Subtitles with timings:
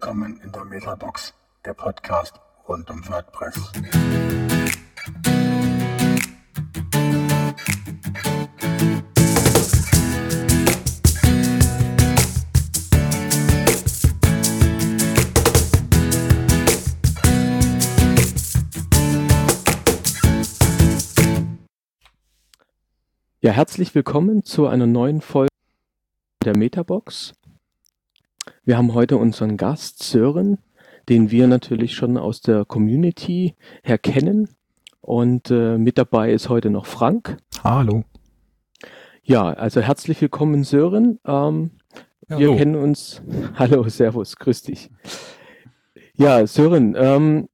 [0.00, 3.72] willkommen in der Metabox, der Podcast rund um WordPress.
[23.40, 25.48] Ja, herzlich willkommen zu einer neuen Folge
[26.44, 27.34] der Metabox.
[28.68, 30.58] Wir haben heute unseren Gast Sören,
[31.08, 34.50] den wir natürlich schon aus der Community her kennen.
[35.00, 37.38] Und äh, mit dabei ist heute noch Frank.
[37.64, 38.04] Hallo.
[39.22, 41.18] Ja, also herzlich willkommen Sören.
[41.24, 41.70] Ähm,
[42.28, 42.56] Ja, wir hallo.
[42.58, 43.22] kennen uns.
[43.54, 44.90] Hallo, Servus, grüß dich.
[46.16, 47.48] Ja, Sören, ähm,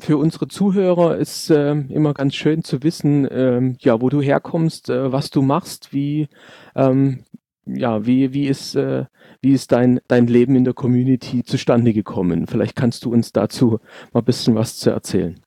[0.00, 4.88] für unsere Zuhörer ist ähm, immer ganz schön zu wissen, ähm, ja, wo du herkommst,
[4.88, 6.30] äh, was du machst, wie,
[6.74, 7.24] ähm,
[7.68, 9.04] ja, wie, wie ist, äh,
[9.40, 12.46] wie ist dein, dein Leben in der Community zustande gekommen?
[12.46, 13.80] Vielleicht kannst du uns dazu
[14.12, 15.38] mal ein bisschen was zu erzählen.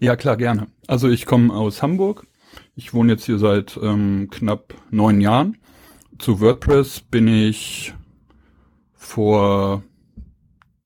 [0.00, 0.66] Ja, klar, gerne.
[0.86, 2.26] Also ich komme aus Hamburg.
[2.74, 5.58] Ich wohne jetzt hier seit ähm, knapp neun Jahren.
[6.18, 7.94] Zu WordPress bin ich
[8.94, 9.82] vor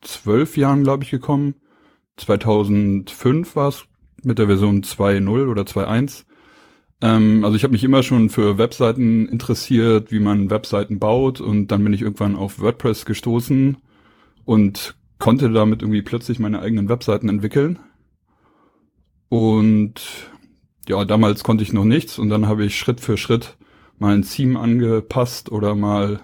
[0.00, 1.54] zwölf Jahren, glaube ich, gekommen.
[2.16, 3.84] 2005 war es
[4.22, 6.24] mit der Version 2.0 oder 2.1.
[7.00, 11.68] Ähm, also ich habe mich immer schon für Webseiten interessiert, wie man Webseiten baut und
[11.68, 13.76] dann bin ich irgendwann auf WordPress gestoßen
[14.44, 17.78] und konnte damit irgendwie plötzlich meine eigenen Webseiten entwickeln.
[19.28, 20.02] Und
[20.88, 23.56] ja, damals konnte ich noch nichts und dann habe ich Schritt für Schritt
[23.98, 26.20] mal ein Theme angepasst oder mal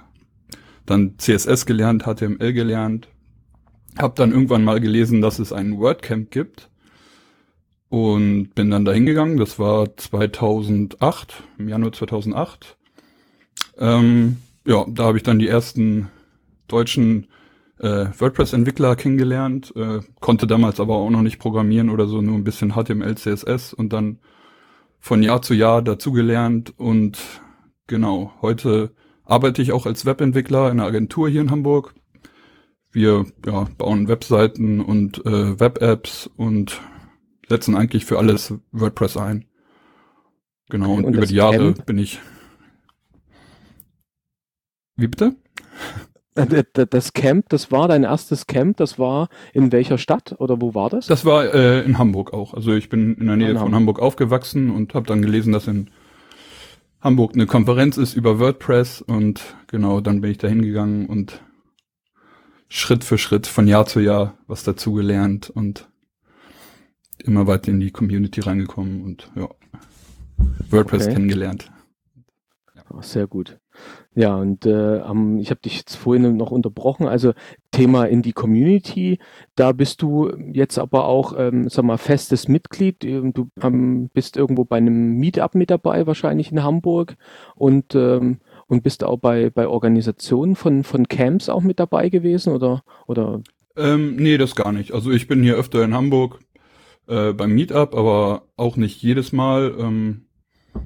[0.87, 3.09] dann CSS gelernt, HTML gelernt.
[3.99, 6.70] Hab dann irgendwann mal gelesen, dass es ein WordCamp gibt
[7.91, 9.37] und bin dann dahin gegangen.
[9.37, 12.79] Das war 2008, im Januar 2008.
[13.79, 16.09] Ähm, ja, da habe ich dann die ersten
[16.69, 17.27] deutschen
[17.79, 22.45] äh, WordPress-Entwickler kennengelernt, äh, konnte damals aber auch noch nicht programmieren oder so, nur ein
[22.45, 24.21] bisschen HTML, CSS und dann
[25.01, 27.19] von Jahr zu Jahr dazugelernt und
[27.87, 28.93] genau, heute
[29.25, 31.95] arbeite ich auch als Webentwickler in einer Agentur hier in Hamburg.
[32.93, 36.81] Wir ja, bauen Webseiten und äh, Web-Apps und
[37.51, 39.45] setzen eigentlich für alles WordPress ein.
[40.71, 41.85] Genau, und, Und über die Jahre Camp?
[41.85, 42.21] bin ich.
[44.97, 45.35] Wie bitte?
[46.37, 50.75] Äh, Das Camp, das war dein erstes Camp, das war in welcher Stadt oder wo
[50.75, 51.07] war das?
[51.07, 52.55] Das war äh, in Hamburg auch.
[52.55, 53.75] Also ich bin in der Nähe In von Hamburg.
[53.75, 55.91] Hamburg aufgewachsen und habe dann gelesen, dass in
[57.01, 61.43] Hamburg eine Konferenz ist über WordPress und genau, dann bin ich da hingegangen und
[62.69, 65.90] Schritt für Schritt von Jahr zu Jahr was dazugelernt und
[67.23, 69.49] immer weiter in die Community reingekommen und ja,
[70.71, 71.15] WordPress Okay.
[71.15, 71.71] kennengelernt.
[73.03, 73.59] Sehr gut.
[74.15, 74.99] Ja, und äh,
[75.39, 77.07] ich habe dich jetzt vorhin noch unterbrochen.
[77.07, 77.33] Also
[77.71, 79.19] Thema in die Community,
[79.55, 83.05] da bist du jetzt aber auch, ähm, sag mal, festes Mitglied.
[83.05, 87.17] Ähm, Du ähm, bist irgendwo bei einem Meetup mit dabei, wahrscheinlich in Hamburg,
[87.55, 92.53] und ähm, und bist auch bei bei Organisationen von von Camps auch mit dabei gewesen
[92.53, 93.41] oder oder
[93.77, 94.93] Ähm, nee, das gar nicht.
[94.93, 96.41] Also ich bin hier öfter in Hamburg
[97.11, 99.75] äh, beim Meetup, aber auch nicht jedes Mal.
[99.79, 100.27] Ähm,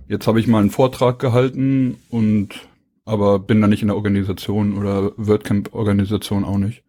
[0.08, 2.68] jetzt habe ich mal einen Vortrag gehalten und
[3.04, 6.82] aber bin da nicht in der Organisation oder WordCamp-Organisation auch nicht.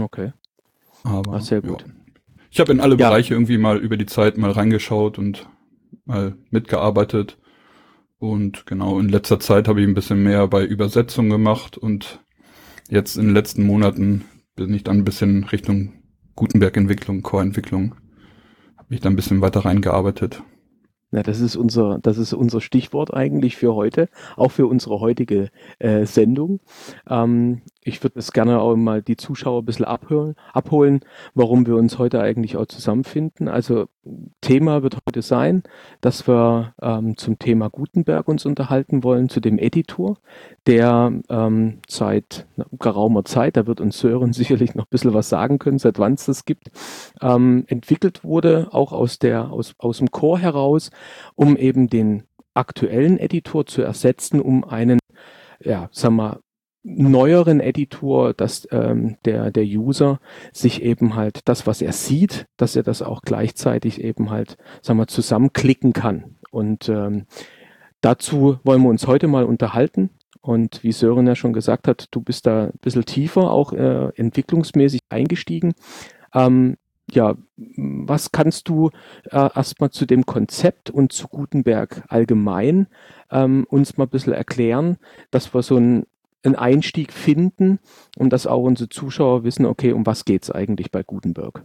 [0.00, 0.32] okay.
[1.04, 1.82] Aber Ah, sehr gut.
[1.82, 1.94] Ja.
[2.50, 3.08] Ich habe in alle Ja.
[3.08, 5.48] Bereiche irgendwie mal über die Zeit mal reingeschaut und
[6.04, 7.38] mal mitgearbeitet.
[8.18, 12.20] Und genau, in letzter Zeit habe ich ein bisschen mehr bei Übersetzung gemacht und
[12.90, 14.24] jetzt in den letzten Monaten
[14.56, 15.92] bin ich dann ein bisschen Richtung
[16.34, 17.94] Gutenberg-Entwicklung, Core-Entwicklung,
[18.88, 20.42] habe mich da ein bisschen weiter reingearbeitet.
[21.10, 25.50] Ja, das ist unser, das ist unser Stichwort eigentlich für heute, auch für unsere heutige
[25.78, 26.60] äh, Sendung.
[27.08, 31.00] Ähm, ich würde es gerne auch mal die Zuschauer ein bisschen abholen, abholen,
[31.34, 33.48] warum wir uns heute eigentlich auch zusammenfinden.
[33.48, 33.86] Also
[34.40, 35.62] Thema wird heute sein,
[36.00, 40.18] dass wir ähm, zum Thema Gutenberg uns unterhalten wollen, zu dem Editor,
[40.66, 42.46] der ähm, seit
[42.78, 46.14] geraumer Zeit, da wird uns Sören sicherlich noch ein bisschen was sagen können, seit wann
[46.14, 46.70] es das gibt,
[47.20, 50.90] ähm, entwickelt wurde, auch aus der, aus, aus dem Core heraus,
[51.34, 52.24] um eben den
[52.54, 54.98] aktuellen Editor zu ersetzen, um einen,
[55.60, 56.40] ja, sag mal,
[56.96, 60.20] neueren Editor, dass ähm, der, der User
[60.52, 64.96] sich eben halt das, was er sieht, dass er das auch gleichzeitig eben halt, sag
[64.96, 66.36] mal, zusammenklicken kann.
[66.50, 67.26] Und ähm,
[68.00, 70.10] dazu wollen wir uns heute mal unterhalten.
[70.40, 74.08] Und wie Sören ja schon gesagt hat, du bist da ein bisschen tiefer auch äh,
[74.16, 75.74] entwicklungsmäßig eingestiegen.
[76.32, 76.76] Ähm,
[77.10, 78.90] ja, was kannst du
[79.30, 82.86] äh, erstmal zu dem Konzept und zu Gutenberg allgemein
[83.30, 84.98] ähm, uns mal ein bisschen erklären,
[85.30, 86.06] dass wir so ein
[86.42, 87.78] einen Einstieg finden
[88.16, 91.64] und dass auch unsere Zuschauer wissen, okay, um was geht es eigentlich bei Gutenberg?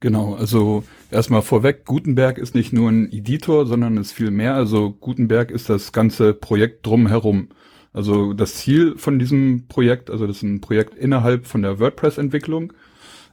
[0.00, 0.82] Genau, also
[1.12, 4.54] erstmal vorweg, Gutenberg ist nicht nur ein Editor, sondern ist viel mehr.
[4.54, 7.50] Also Gutenberg ist das ganze Projekt drumherum.
[7.92, 12.72] Also das Ziel von diesem Projekt, also das ist ein Projekt innerhalb von der WordPress-Entwicklung.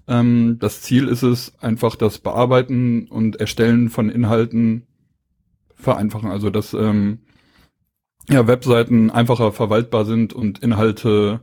[0.07, 4.85] Ähm, das Ziel ist es, einfach das Bearbeiten und Erstellen von Inhalten
[5.73, 6.29] vereinfachen.
[6.29, 7.21] Also dass ähm,
[8.29, 11.41] ja, Webseiten einfacher verwaltbar sind und Inhalte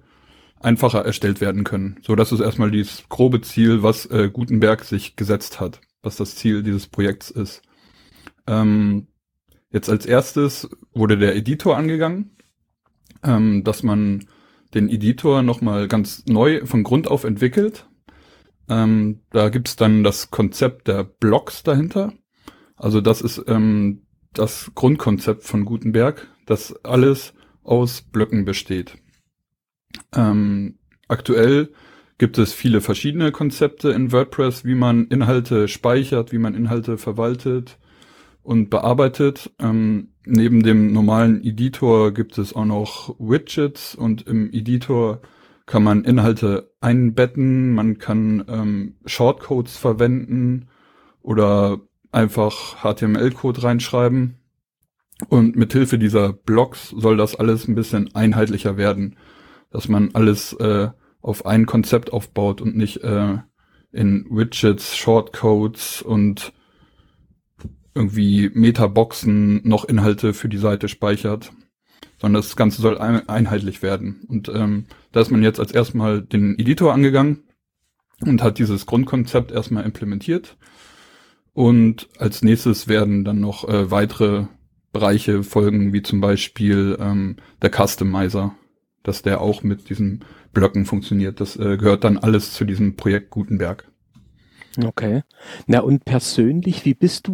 [0.61, 1.99] einfacher erstellt werden können.
[2.03, 6.37] So, das ist erstmal dieses grobe Ziel, was äh, Gutenberg sich gesetzt hat, was das
[6.37, 7.63] Ziel dieses Projekts ist.
[8.47, 9.09] Ähm,
[9.71, 12.37] jetzt als erstes wurde der Editor angegangen,
[13.23, 14.27] ähm, dass man
[14.75, 17.87] den Editor nochmal ganz neu von Grund auf entwickelt.
[18.69, 22.13] Ähm, da gibt's dann das Konzept der Blocks dahinter.
[22.77, 24.06] Also das ist ähm,
[24.39, 28.97] das Grundkonzept von Gutenberg, dass alles aus Blöcken besteht.
[30.15, 30.79] Ähm,
[31.09, 31.71] aktuell
[32.19, 37.79] gibt es viele verschiedene Konzepte in WordPress, wie man Inhalte speichert, wie man Inhalte verwaltet
[38.43, 39.53] und bearbeitet.
[39.59, 45.21] Ähm, neben dem normalen Editor gibt es auch noch Widgets und im Editor
[45.67, 50.69] kann man Inhalte einbetten, man kann ähm, Shortcodes verwenden
[51.23, 51.81] oder
[52.13, 54.39] einfach HTML-Code reinschreiben.
[55.29, 59.17] Und mit Hilfe dieser Blocks soll das alles ein bisschen einheitlicher werden,
[59.71, 60.91] dass man alles äh,
[61.23, 63.39] auf ein Konzept aufbaut und nicht äh,
[63.93, 66.53] in Widgets, Shortcodes und
[67.95, 71.53] irgendwie Metaboxen noch Inhalte für die Seite speichert,
[72.21, 74.21] sondern das Ganze soll ein einheitlich werden.
[74.29, 77.45] Und ähm, da ist man jetzt als erstmal den Editor angegangen
[78.21, 80.59] und hat dieses Grundkonzept erstmal implementiert.
[81.57, 84.45] Und als nächstes werden dann noch äh, weitere
[84.93, 88.55] Bereiche folgen, wie zum Beispiel ähm, der Customizer,
[89.03, 90.23] dass der auch mit diesen
[90.53, 91.41] Blöcken funktioniert.
[91.41, 93.91] Das äh, gehört dann alles zu diesem Projekt Gutenberg.
[94.85, 95.23] Okay.
[95.67, 97.33] Na und persönlich, wie bist du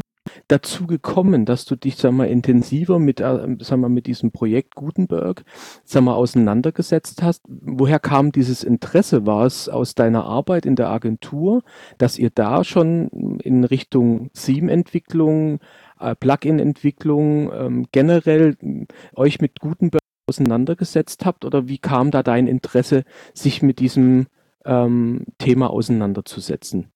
[0.49, 4.75] dazu gekommen, dass du dich, sag mal, intensiver mit, äh, sag mal, mit diesem Projekt
[4.75, 5.44] Gutenberg,
[5.85, 7.43] sag mal, auseinandergesetzt hast?
[7.49, 9.27] Woher kam dieses Interesse?
[9.27, 11.62] War es aus deiner Arbeit in der Agentur,
[11.99, 15.61] dass ihr da schon in Richtung Theme-Entwicklung,
[15.99, 18.87] äh, Plugin-Entwicklung ähm, generell äh,
[19.17, 21.44] euch mit Gutenberg auseinandergesetzt habt?
[21.44, 23.05] Oder wie kam da dein Interesse,
[23.35, 24.27] sich mit diesem
[24.65, 26.92] ähm, Thema auseinanderzusetzen?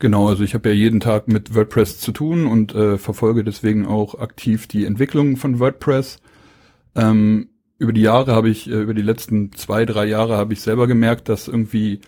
[0.00, 3.86] Genau, also ich habe ja jeden Tag mit WordPress zu tun und äh, verfolge deswegen
[3.86, 6.20] auch aktiv die Entwicklung von WordPress.
[6.96, 10.62] Ähm, über die Jahre habe ich, äh, über die letzten zwei, drei Jahre habe ich
[10.62, 12.00] selber gemerkt, dass irgendwie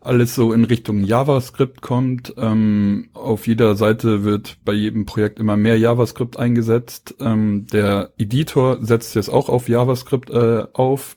[0.00, 2.34] alles so in Richtung JavaScript kommt.
[2.38, 7.14] Ähm, auf jeder Seite wird bei jedem Projekt immer mehr JavaScript eingesetzt.
[7.20, 11.16] Ähm, der Editor setzt jetzt auch auf JavaScript äh, auf,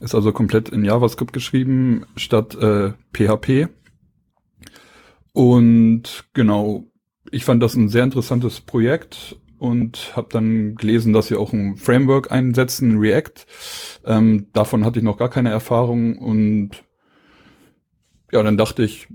[0.00, 3.68] ist also komplett in JavaScript geschrieben statt äh, PHP.
[5.32, 6.84] Und genau,
[7.30, 11.76] ich fand das ein sehr interessantes Projekt und habe dann gelesen, dass sie auch ein
[11.76, 13.46] Framework einsetzen, React.
[14.04, 16.84] Ähm, davon hatte ich noch gar keine Erfahrung und
[18.32, 19.08] ja, dann dachte ich,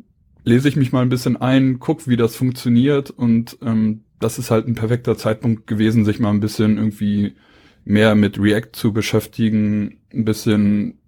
[0.46, 4.50] lese ich mich mal ein bisschen ein, guck, wie das funktioniert und ähm, das ist
[4.50, 7.36] halt ein perfekter Zeitpunkt gewesen, sich mal ein bisschen irgendwie
[7.84, 11.00] mehr mit React zu beschäftigen, ein bisschen,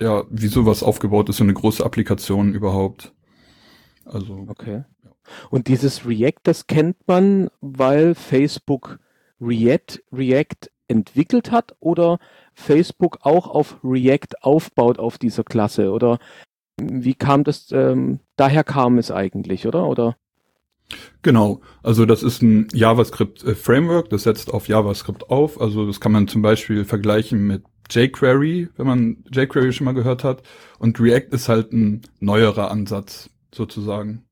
[0.00, 3.13] ja, wie sowas aufgebaut ist, so eine große Applikation überhaupt.
[4.04, 4.46] Also.
[4.48, 4.84] Okay.
[5.50, 8.98] Und dieses React, das kennt man, weil Facebook
[9.40, 12.18] React, React entwickelt hat oder
[12.54, 15.90] Facebook auch auf React aufbaut auf dieser Klasse?
[15.90, 16.18] Oder
[16.80, 19.86] wie kam das, ähm, daher kam es eigentlich, oder?
[19.86, 20.16] Oder?
[21.22, 25.60] Genau, also das ist ein JavaScript-Framework, das setzt auf JavaScript auf.
[25.60, 30.24] Also das kann man zum Beispiel vergleichen mit jQuery, wenn man jQuery schon mal gehört
[30.24, 30.42] hat.
[30.78, 34.24] Und React ist halt ein neuerer Ansatz sozusagen.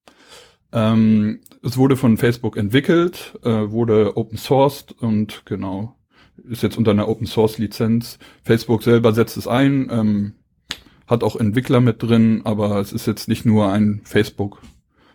[0.73, 5.97] Ähm, es wurde von Facebook entwickelt, äh, wurde open sourced und genau,
[6.49, 8.19] ist jetzt unter einer Open Source Lizenz.
[8.43, 10.35] Facebook selber setzt es ein, ähm,
[11.07, 14.63] hat auch Entwickler mit drin, aber es ist jetzt nicht nur ein Facebook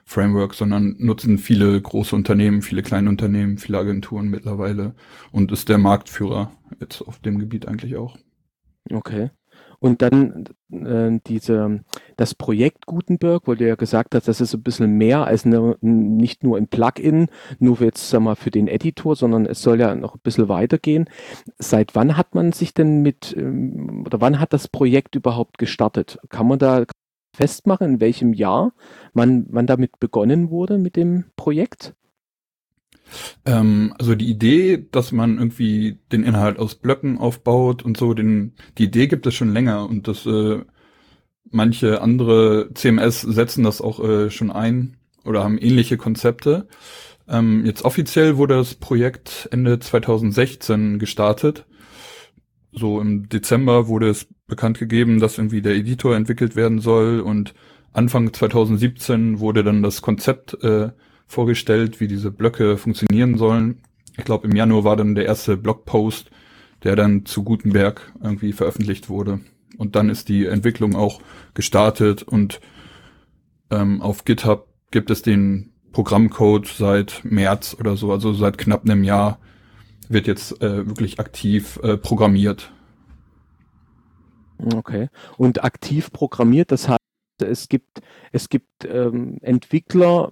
[0.06, 4.96] Framework, sondern nutzen viele große Unternehmen, viele kleine Unternehmen, viele Agenturen mittlerweile
[5.32, 8.18] und ist der Marktführer jetzt auf dem Gebiet eigentlich auch.
[8.90, 9.32] Okay.
[9.80, 11.82] Und dann äh, diese,
[12.16, 15.78] das Projekt Gutenberg, wo du ja gesagt hast, das ist ein bisschen mehr als eine,
[15.82, 17.28] nicht nur ein Plugin,
[17.60, 21.10] nur jetzt sag mal für den Editor, sondern es soll ja noch ein bisschen weitergehen.
[21.60, 26.18] Seit wann hat man sich denn mit, ähm, oder wann hat das Projekt überhaupt gestartet?
[26.30, 26.86] Kann man da
[27.36, 28.74] festmachen, in welchem Jahr
[29.14, 31.94] man, man damit begonnen wurde mit dem Projekt?
[33.46, 38.54] Ähm, also die Idee, dass man irgendwie den Inhalt aus Blöcken aufbaut und so, den,
[38.78, 40.60] die Idee gibt es schon länger und das äh,
[41.52, 46.68] manche andere CMS setzen das auch äh, schon ein oder haben ähnliche Konzepte.
[47.28, 51.66] Ähm, jetzt offiziell wurde das Projekt Ende 2016 gestartet.
[52.72, 57.54] So im Dezember wurde es bekannt gegeben, dass irgendwie der Editor entwickelt werden soll und
[57.92, 60.90] Anfang 2017 wurde dann das Konzept äh,
[61.28, 63.82] vorgestellt, wie diese Blöcke funktionieren sollen.
[64.18, 66.32] Ich glaube, im Januar war dann der erste Blogpost,
[66.84, 69.42] der dann zu Gutenberg irgendwie veröffentlicht wurde.
[69.78, 71.22] Und dann ist die Entwicklung auch
[71.54, 72.60] gestartet und
[73.70, 79.04] ähm, auf GitHub gibt es den Programmcode seit März oder so, also seit knapp einem
[79.04, 79.40] Jahr
[80.10, 82.72] wird jetzt äh, wirklich aktiv äh, programmiert.
[84.74, 85.10] Okay.
[85.38, 87.00] Und aktiv programmiert, das heißt,
[87.42, 90.32] es gibt, es gibt ähm, Entwickler,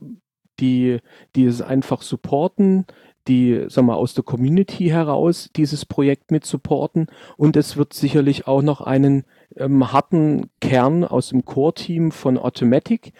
[0.60, 1.00] die,
[1.36, 2.86] die es einfach supporten,
[3.28, 7.08] die, sag mal, aus der Community heraus dieses Projekt mit supporten.
[7.38, 9.24] Und es wird sicherlich auch noch einen
[9.56, 13.14] ähm, harten Kern aus dem Core-Team von Automatic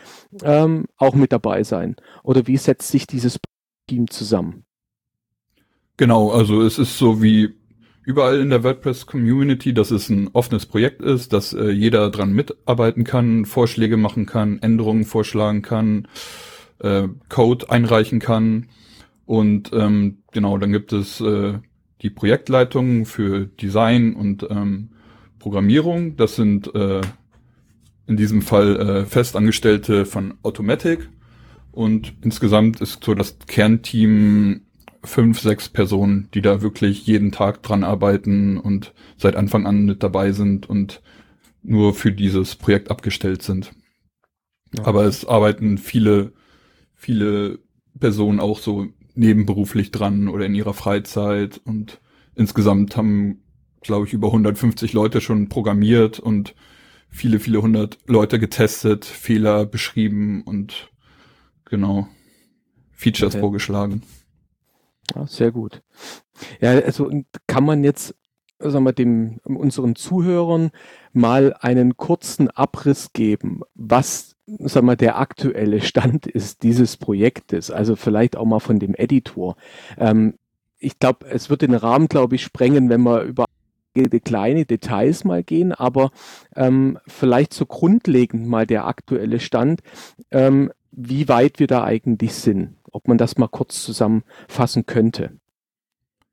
[0.44, 1.96] ähm, auch mit dabei sein.
[2.24, 3.40] Oder wie setzt sich dieses
[3.88, 4.66] Team zusammen?
[5.98, 7.56] Genau, also es ist so wie
[8.04, 13.04] überall in der WordPress-Community, dass es ein offenes Projekt ist, dass äh, jeder dran mitarbeiten
[13.04, 16.08] kann, Vorschläge machen kann, Änderungen vorschlagen kann,
[16.80, 18.68] äh, Code einreichen kann.
[19.26, 21.60] Und ähm, genau, dann gibt es äh,
[22.02, 24.90] die Projektleitung für Design und ähm,
[25.40, 26.16] Programmierung.
[26.18, 27.02] Das sind äh,
[28.08, 31.10] in diesem Fall äh, Festangestellte von Automatic.
[31.72, 34.62] Und insgesamt ist so das Kernteam
[35.04, 40.04] fünf, sechs Personen, die da wirklich jeden Tag dran arbeiten und seit Anfang an mit
[40.04, 41.02] dabei sind und
[41.64, 43.74] nur für dieses Projekt abgestellt sind.
[44.76, 44.86] Ja.
[44.86, 46.34] Aber es arbeiten viele,
[46.96, 47.60] viele
[48.00, 52.02] Personen auch so nebenberuflich dran oder in ihrer Freizeit und
[52.36, 53.44] insgesamt haben,
[53.82, 56.56] glaube ich, über 150 Leute schon programmiert und
[57.10, 60.92] viele, viele hundert Leute getestet, Fehler beschrieben und
[61.64, 62.08] genau
[62.92, 63.42] Features okay.
[63.42, 64.04] vorgeschlagen.
[65.14, 65.82] Ja, sehr gut.
[66.60, 67.10] Ja, also
[67.48, 68.16] kann man jetzt,
[68.60, 70.72] sagen wir, dem, unseren Zuhörern
[71.14, 77.96] mal einen kurzen Abriss geben, was, sagen wir, der aktuelle Stand ist dieses Projektes, also
[77.96, 79.56] vielleicht auch mal von dem Editor.
[79.98, 80.36] Ähm,
[80.80, 83.46] ich glaube, es wird den Rahmen, glaube ich, sprengen, wenn wir über
[84.26, 86.12] kleine Details mal gehen, aber
[86.54, 89.80] ähm, vielleicht so grundlegend mal der aktuelle Stand,
[90.32, 95.32] ähm, wie weit wir da eigentlich sind ob man das mal kurz zusammenfassen könnte.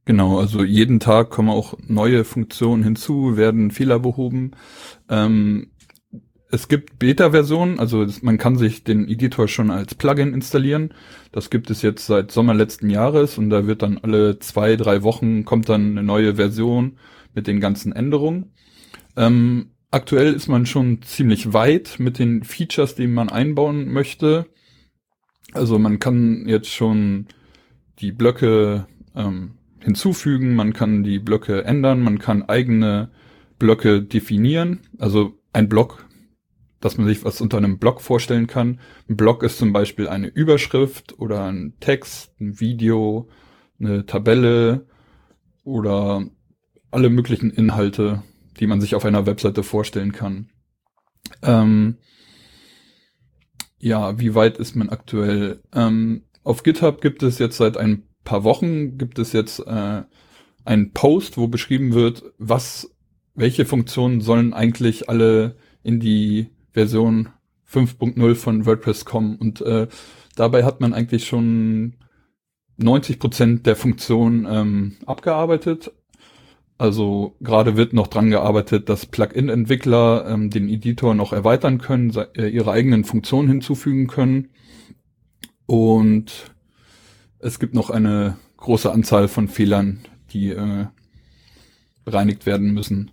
[0.04, 4.52] Genau, also jeden Tag kommen auch neue Funktionen hinzu, werden Fehler behoben.
[5.08, 5.70] Ähm,
[6.52, 10.92] es gibt Beta-Versionen, also man kann sich den Editor schon als Plugin installieren.
[11.32, 15.02] Das gibt es jetzt seit Sommer letzten Jahres und da wird dann alle zwei, drei
[15.02, 16.98] Wochen kommt dann eine neue Version
[17.32, 18.52] mit den ganzen Änderungen.
[19.16, 24.44] Ähm, aktuell ist man schon ziemlich weit mit den Features, die man einbauen möchte.
[25.54, 27.28] Also man kann jetzt schon
[27.98, 33.10] die Blöcke ähm, hinzufügen, man kann die Blöcke ändern, man kann eigene
[33.58, 34.80] Blöcke definieren.
[34.98, 36.06] Also ein Block,
[36.82, 38.80] dass man sich was unter einem Block vorstellen kann.
[39.08, 43.28] Ein Block ist zum Beispiel eine Überschrift oder ein Text, ein Video,
[43.80, 44.86] eine Tabelle
[45.64, 46.26] oder
[46.90, 48.22] alle möglichen Inhalte,
[48.60, 50.50] die man sich auf einer Webseite vorstellen kann.
[51.42, 51.98] Ähm,
[53.78, 55.62] ja, wie weit ist man aktuell?
[55.72, 60.02] Ähm, auf GitHub gibt es jetzt seit ein paar Wochen gibt es jetzt äh,
[60.64, 62.94] einen Post, wo beschrieben wird, was,
[63.34, 67.28] welche Funktionen sollen eigentlich alle in die Version
[67.70, 69.36] 5.0 von WordPress kommen.
[69.36, 69.88] Und äh,
[70.36, 71.94] dabei hat man eigentlich schon
[72.76, 75.92] 90 Prozent der Funktionen ähm, abgearbeitet.
[76.78, 82.48] Also gerade wird noch dran gearbeitet, dass Plugin-Entwickler ähm, den Editor noch erweitern können, äh,
[82.48, 84.48] ihre eigenen Funktionen hinzufügen können.
[85.66, 86.52] Und
[87.38, 90.00] es gibt noch eine große Anzahl von Fehlern,
[90.32, 90.86] die äh,
[92.04, 93.10] bereinigt werden müssen.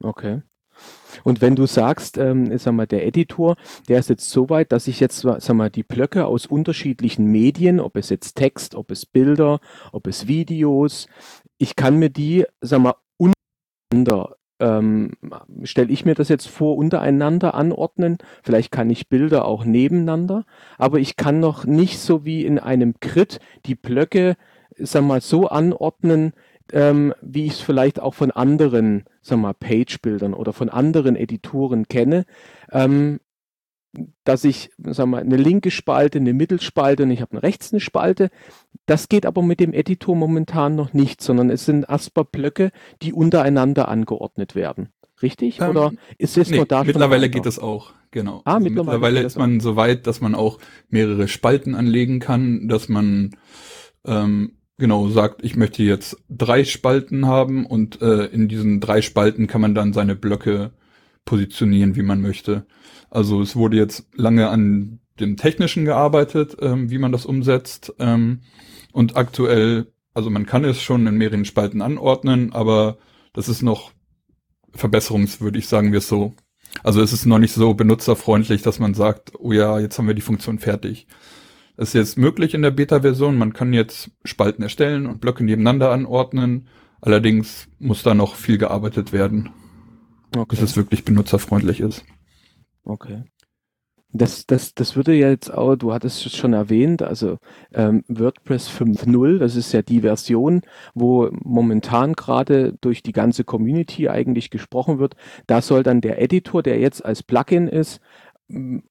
[0.00, 0.42] Okay.
[1.24, 3.56] Und wenn du sagst, ähm, sag mal, der Editor,
[3.88, 7.80] der ist jetzt so weit, dass ich jetzt, sag mal, die Blöcke aus unterschiedlichen Medien,
[7.80, 9.60] ob es jetzt Text, ob es Bilder,
[9.92, 11.06] ob es Videos,
[11.58, 15.12] ich kann mir die, sag mal, untereinander, ähm,
[15.64, 18.18] stelle ich mir das jetzt vor, untereinander anordnen.
[18.42, 20.44] Vielleicht kann ich Bilder auch nebeneinander,
[20.78, 24.36] aber ich kann noch nicht so wie in einem Crit die Blöcke,
[24.78, 26.32] sag mal, so anordnen,
[26.72, 31.88] ähm, wie ich es vielleicht auch von anderen, sag mal, Page-Bildern oder von anderen Editoren
[31.88, 32.24] kenne.
[32.70, 33.20] Ähm,
[34.24, 38.30] dass ich sag mal, eine linke Spalte, eine Mittelspalte und ich habe rechts eine Spalte.
[38.86, 42.70] Das geht aber mit dem Editor momentan noch nicht, sondern es sind Asper-Blöcke,
[43.02, 44.88] die untereinander angeordnet werden.
[45.20, 45.60] Richtig?
[45.60, 46.84] Ähm, Oder ist es nee, nur da?
[46.84, 48.42] Mittlerweile geht es auch, genau.
[48.44, 52.18] Ah, also mittlerweile mittlerweile ist das man so weit, dass man auch mehrere Spalten anlegen
[52.18, 53.36] kann, dass man
[54.04, 59.46] ähm, genau sagt, ich möchte jetzt drei Spalten haben und äh, in diesen drei Spalten
[59.46, 60.72] kann man dann seine Blöcke
[61.24, 62.66] positionieren, wie man möchte.
[63.10, 67.94] Also es wurde jetzt lange an dem Technischen gearbeitet, ähm, wie man das umsetzt.
[67.98, 68.40] Ähm,
[68.92, 72.98] und aktuell, also man kann es schon in mehreren Spalten anordnen, aber
[73.32, 73.92] das ist noch
[74.72, 76.34] verbesserungswürdig, sagen wir es so.
[76.82, 80.14] Also es ist noch nicht so benutzerfreundlich, dass man sagt, oh ja, jetzt haben wir
[80.14, 81.06] die Funktion fertig.
[81.76, 83.38] Das ist jetzt möglich in der Beta-Version.
[83.38, 86.68] Man kann jetzt Spalten erstellen und Blöcke nebeneinander anordnen.
[87.00, 89.50] Allerdings muss da noch viel gearbeitet werden,
[90.36, 90.46] Okay.
[90.50, 92.04] bis es wirklich benutzerfreundlich ist.
[92.84, 93.24] Okay.
[94.14, 97.38] Das, das, das würde ja jetzt auch, du hattest es schon erwähnt, also
[97.72, 100.60] ähm, WordPress 5.0, das ist ja die Version,
[100.94, 105.16] wo momentan gerade durch die ganze Community eigentlich gesprochen wird.
[105.46, 108.02] Da soll dann der Editor, der jetzt als Plugin ist,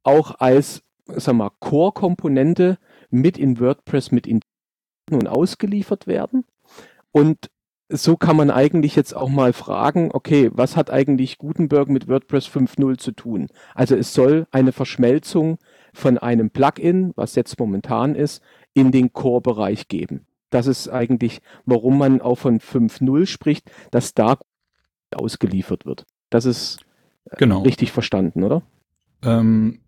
[0.01, 2.77] auch als, sag mal, Core-Komponente
[3.09, 4.39] mit in WordPress mit in
[5.09, 6.45] und ausgeliefert werden.
[7.11, 7.49] Und
[7.89, 12.47] so kann man eigentlich jetzt auch mal fragen, okay, was hat eigentlich Gutenberg mit WordPress
[12.47, 13.47] 5.0 zu tun?
[13.75, 15.57] Also es soll eine Verschmelzung
[15.93, 18.41] von einem Plugin, was jetzt momentan ist,
[18.73, 20.25] in den Core-Bereich geben.
[20.51, 24.37] Das ist eigentlich, warum man auch von 5.0 spricht, dass da
[25.13, 26.05] ausgeliefert wird.
[26.29, 26.79] Das ist
[27.29, 27.61] äh, Genau.
[27.63, 28.61] richtig verstanden, oder?
[29.23, 29.81] Ähm,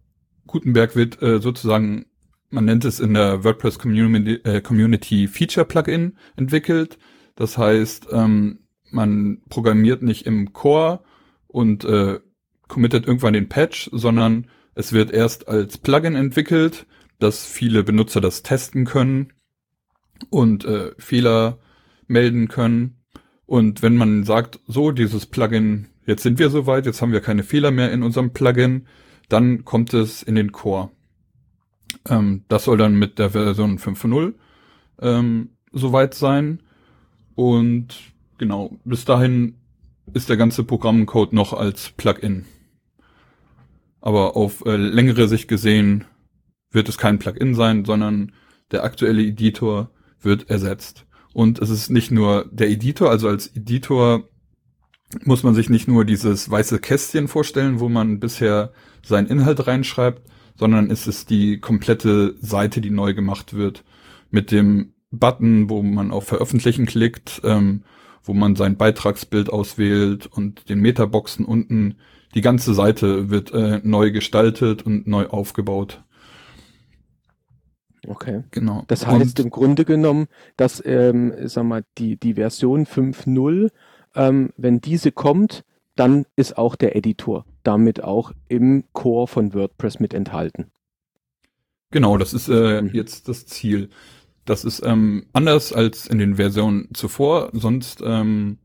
[0.48, 2.06] Gutenberg wird äh, sozusagen,
[2.50, 6.98] man nennt es in der WordPress Community, äh, Community Feature Plugin entwickelt.
[7.36, 8.60] Das heißt, ähm,
[8.92, 11.04] man programmiert nicht im Core
[11.48, 12.20] und äh,
[12.68, 16.86] committet irgendwann den Patch, sondern es wird erst als Plugin entwickelt,
[17.20, 19.34] dass viele Benutzer das testen können
[20.30, 21.60] und äh, Fehler
[22.08, 22.98] melden können.
[23.46, 27.44] Und wenn man sagt, so, dieses Plugin, jetzt sind wir soweit, jetzt haben wir keine
[27.44, 28.88] Fehler mehr in unserem Plugin,
[29.34, 30.92] dann kommt es in den Core.
[32.08, 34.36] Ähm, das soll dann mit der Version 5.0
[35.02, 36.62] ähm, soweit sein.
[37.34, 39.56] Und genau, bis dahin
[40.14, 42.46] ist der ganze Programmcode noch als Plugin.
[44.02, 46.06] Aber auf äh, längere Sicht gesehen
[46.70, 48.34] wird es kein Plugin sein, sondern
[48.72, 49.90] der aktuelle Editor
[50.22, 51.08] wird ersetzt.
[51.34, 54.30] Und es ist nicht nur der Editor, also als Editor
[55.24, 58.72] muss man sich nicht nur dieses weiße Kästchen vorstellen, wo man bisher
[59.04, 60.22] seinen Inhalt reinschreibt,
[60.56, 63.84] sondern es ist die komplette Seite, die neu gemacht wird.
[64.30, 67.84] Mit dem Button, wo man auf Veröffentlichen klickt, ähm,
[68.24, 71.96] wo man sein Beitragsbild auswählt und den Metaboxen unten.
[72.36, 76.04] Die ganze Seite wird äh, neu gestaltet und neu aufgebaut.
[78.08, 78.44] Okay.
[78.52, 78.84] Genau.
[78.88, 83.70] Das heißt und, im Grunde genommen, dass, ähm, sag mal, die, die Version 5.0,
[84.16, 85.64] ähm, wenn diese kommt,
[85.96, 90.72] dann ist auch der Editor damit auch im Core von WordPress mit enthalten.
[91.92, 92.90] Genau, das ist äh, Mhm.
[92.94, 93.90] jetzt das Ziel.
[94.46, 97.50] Das ist ähm, anders als in den Versionen zuvor.
[97.54, 98.58] Sonst ähm,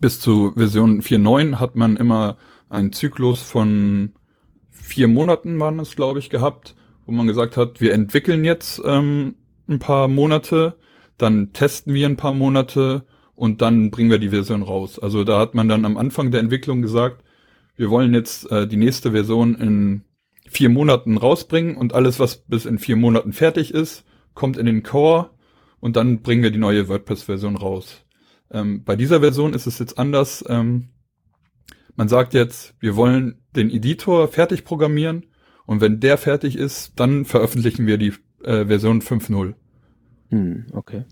[0.00, 4.14] bis zu Version 4.9 hat man immer einen Zyklus von
[4.70, 6.74] vier Monaten, waren es, glaube ich, gehabt,
[7.04, 9.36] wo man gesagt hat, wir entwickeln jetzt ähm,
[9.68, 10.76] ein paar Monate,
[11.18, 13.04] dann testen wir ein paar Monate
[13.36, 14.98] und dann bringen wir die Version raus.
[14.98, 17.22] Also da hat man dann am Anfang der Entwicklung gesagt,
[17.76, 20.02] wir wollen jetzt äh, die nächste Version in
[20.48, 24.82] vier Monaten rausbringen und alles, was bis in vier Monaten fertig ist, kommt in den
[24.82, 25.30] Core
[25.80, 28.04] und dann bringen wir die neue WordPress-Version raus.
[28.50, 30.44] Ähm, bei dieser Version ist es jetzt anders.
[30.48, 30.88] Ähm,
[31.94, 35.26] man sagt jetzt, wir wollen den Editor fertig programmieren
[35.66, 39.54] und wenn der fertig ist, dann veröffentlichen wir die äh, Version 5.0.
[40.30, 41.04] Hm, okay.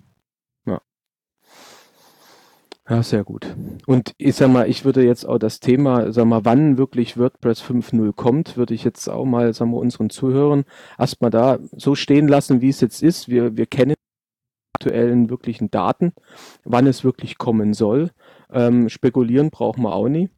[2.88, 3.02] Ja.
[3.02, 3.56] Sehr gut.
[3.86, 7.62] Und ich sag mal, ich würde jetzt auch das Thema, sag mal, wann wirklich WordPress
[7.62, 10.64] 5.0 kommt, würde ich jetzt auch mal, sagen wir, unseren Zuhörern
[10.98, 13.28] erstmal da so stehen lassen, wie es jetzt ist.
[13.28, 13.94] Wir, wir kennen
[14.74, 16.12] aktuellen wirklichen Daten,
[16.64, 18.10] wann es wirklich kommen soll.
[18.52, 20.28] Ähm, spekulieren brauchen wir auch nie.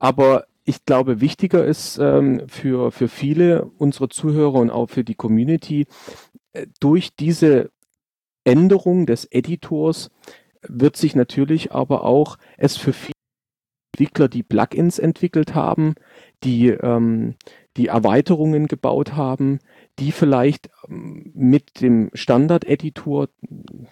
[0.00, 5.14] Aber ich glaube, wichtiger ist ähm, für, für viele unserer Zuhörer und auch für die
[5.14, 5.86] Community,
[6.52, 7.70] äh, durch diese
[8.44, 10.10] Änderung des Editors
[10.68, 13.12] wird sich natürlich aber auch es für viele
[13.94, 15.94] Entwickler, die Plugins entwickelt haben,
[16.44, 17.34] die, ähm,
[17.76, 19.58] die Erweiterungen gebaut haben,
[19.98, 23.28] die vielleicht ähm, mit dem Standard-Editor,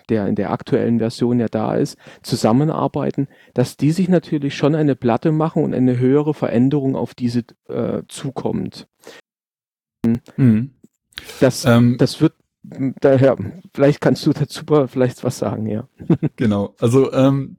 [0.09, 4.96] der in der aktuellen Version ja da ist, zusammenarbeiten, dass die sich natürlich schon eine
[4.96, 8.88] Platte machen und eine höhere Veränderung auf diese äh, zukommt.
[10.37, 10.70] mhm.
[11.40, 13.36] das, ähm, das wird daher,
[13.74, 15.88] vielleicht kannst du dazu vielleicht was sagen, ja.
[16.36, 17.56] genau, also ähm,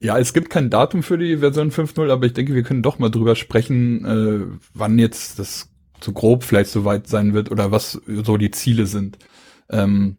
[0.00, 2.98] ja, es gibt kein Datum für die Version 5.0, aber ich denke, wir können doch
[2.98, 7.70] mal drüber sprechen, äh, wann jetzt das so grob vielleicht so weit sein wird oder
[7.70, 9.18] was so die Ziele sind.
[9.70, 10.18] Ähm,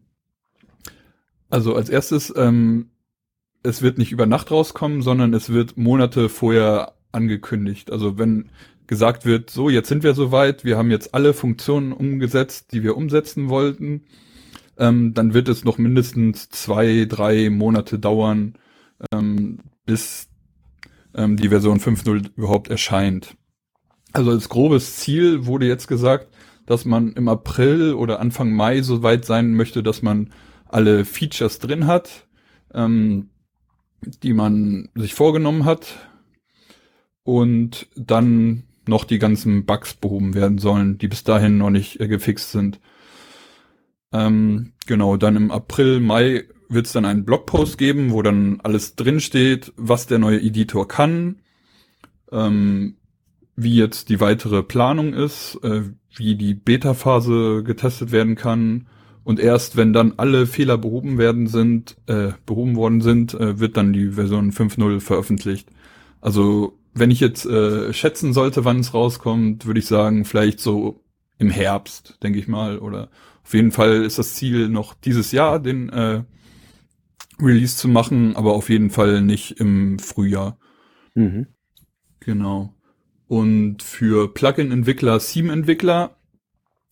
[1.48, 2.90] also als erstes, ähm,
[3.62, 7.90] es wird nicht über Nacht rauskommen, sondern es wird Monate vorher angekündigt.
[7.90, 8.50] Also wenn
[8.88, 12.96] gesagt wird, so, jetzt sind wir soweit, wir haben jetzt alle Funktionen umgesetzt, die wir
[12.96, 14.06] umsetzen wollten,
[14.78, 18.54] ähm, dann wird es noch mindestens zwei, drei Monate dauern,
[19.12, 20.28] ähm, bis
[21.14, 23.36] ähm, die Version 5.0 überhaupt erscheint.
[24.12, 26.28] Also als grobes Ziel wurde jetzt gesagt,
[26.64, 30.32] dass man im April oder Anfang Mai so weit sein möchte, dass man
[30.66, 32.26] alle Features drin hat,
[32.72, 33.30] ähm,
[34.22, 36.08] die man sich vorgenommen hat
[37.22, 42.08] und dann noch die ganzen Bugs behoben werden sollen, die bis dahin noch nicht äh,
[42.08, 42.80] gefixt sind.
[44.12, 48.96] Ähm, genau, dann im April, Mai wird es dann einen Blogpost geben, wo dann alles
[48.96, 51.36] drinsteht, was der neue Editor kann,
[52.30, 52.96] ähm,
[53.56, 55.82] wie jetzt die weitere Planung ist, äh,
[56.16, 58.86] wie die Beta-Phase getestet werden kann.
[59.24, 63.76] Und erst wenn dann alle Fehler behoben werden sind, äh, behoben worden sind, äh, wird
[63.76, 65.68] dann die Version 5.0 veröffentlicht.
[66.20, 71.04] Also wenn ich jetzt äh, schätzen sollte, wann es rauskommt, würde ich sagen, vielleicht so
[71.38, 72.78] im Herbst, denke ich mal.
[72.78, 73.10] Oder
[73.44, 76.22] auf jeden Fall ist das Ziel noch dieses Jahr, den äh,
[77.40, 80.58] Release zu machen, aber auf jeden Fall nicht im Frühjahr.
[81.14, 81.46] Mhm.
[82.20, 82.74] Genau.
[83.26, 86.16] Und für Plugin-Entwickler, Theme-Entwickler,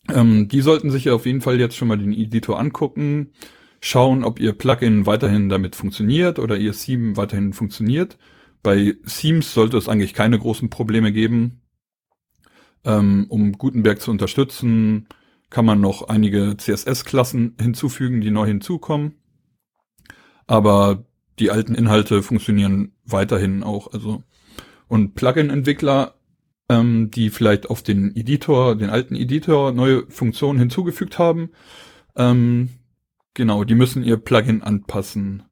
[0.09, 3.33] ähm, die sollten sich auf jeden Fall jetzt schon mal den Editor angucken,
[3.81, 8.19] schauen, ob ihr Plugin weiterhin damit funktioniert oder ihr Theme weiterhin funktioniert.
[8.67, 11.63] Bei Themes sollte es eigentlich keine großen Probleme geben.
[12.85, 15.07] Ähm, um Gutenberg zu unterstützen,
[15.51, 19.15] kann man noch einige CSS-Klassen hinzufügen, die neu hinzukommen.
[20.49, 21.07] Aber
[21.39, 23.93] die alten Inhalte funktionieren weiterhin auch.
[23.93, 24.25] Also
[24.89, 26.17] und Plugin-Entwickler
[26.69, 31.51] ähm, die vielleicht auf den Editor, den alten Editor neue Funktionen hinzugefügt haben.
[32.17, 32.71] Ähm,
[33.33, 35.45] genau, die müssen ihr Plugin anpassen.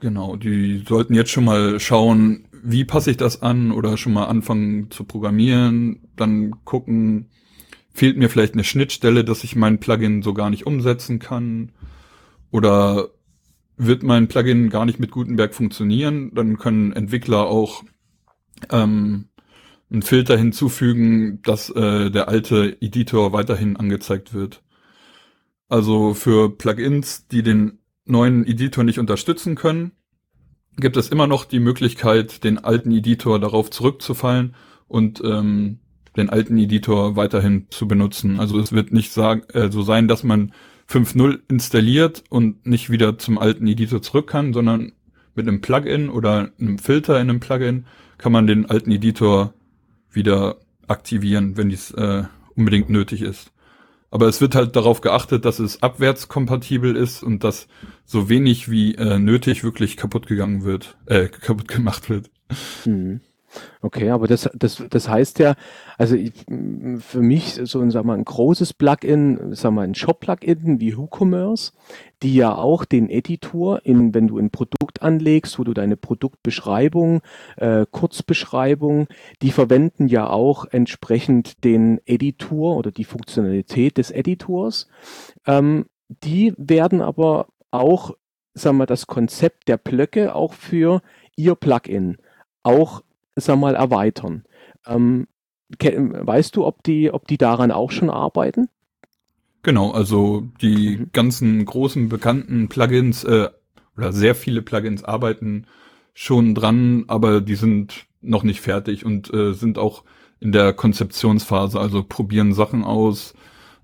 [0.00, 4.26] Genau, die sollten jetzt schon mal schauen, wie passe ich das an oder schon mal
[4.26, 7.30] anfangen zu programmieren, dann gucken,
[7.92, 11.72] fehlt mir vielleicht eine Schnittstelle, dass ich mein Plugin so gar nicht umsetzen kann
[12.50, 13.08] oder
[13.76, 17.82] wird mein Plugin gar nicht mit Gutenberg funktionieren, dann können Entwickler auch
[18.70, 19.28] ähm,
[19.90, 24.62] einen Filter hinzufügen, dass äh, der alte Editor weiterhin angezeigt wird.
[25.68, 29.92] Also für Plugins, die den neuen Editor nicht unterstützen können,
[30.76, 34.54] gibt es immer noch die Möglichkeit, den alten Editor darauf zurückzufallen
[34.86, 35.80] und ähm,
[36.16, 38.40] den alten Editor weiterhin zu benutzen.
[38.40, 40.52] Also es wird nicht sagen, äh, so sein, dass man
[40.88, 44.92] 5.0 installiert und nicht wieder zum alten Editor zurück kann, sondern
[45.34, 49.54] mit einem Plugin oder einem Filter in einem Plugin kann man den alten Editor
[50.10, 50.56] wieder
[50.88, 52.24] aktivieren, wenn dies äh,
[52.56, 53.52] unbedingt nötig ist.
[54.10, 57.68] Aber es wird halt darauf geachtet, dass es abwärtskompatibel ist und dass
[58.04, 62.30] so wenig wie äh, nötig wirklich kaputt gegangen wird, äh, kaputt gemacht wird.
[62.84, 63.20] Mhm.
[63.80, 65.54] Okay, aber das, das, das heißt ja,
[65.96, 66.32] also ich,
[66.98, 71.72] für mich so ein, sag mal, ein großes Plugin, sag mal, ein Shop-Plugin wie WooCommerce,
[72.22, 77.22] die ja auch den Editor, in, wenn du ein Produkt anlegst, wo du deine Produktbeschreibung,
[77.56, 79.06] äh, Kurzbeschreibung,
[79.42, 84.88] die verwenden ja auch entsprechend den Editor oder die Funktionalität des Editors.
[85.46, 88.14] Ähm, die werden aber auch,
[88.54, 91.00] sagen wir, das Konzept der Blöcke auch für
[91.36, 92.18] ihr Plugin
[92.62, 93.02] auch
[93.44, 94.44] sag mal, erweitern.
[94.86, 95.26] Ähm,
[95.70, 98.68] weißt du, ob die, ob die daran auch schon arbeiten?
[99.62, 101.10] Genau, also die mhm.
[101.12, 103.48] ganzen großen bekannten Plugins äh,
[103.96, 105.66] oder sehr viele Plugins arbeiten
[106.14, 110.04] schon dran, aber die sind noch nicht fertig und äh, sind auch
[110.40, 113.34] in der Konzeptionsphase, also probieren Sachen aus,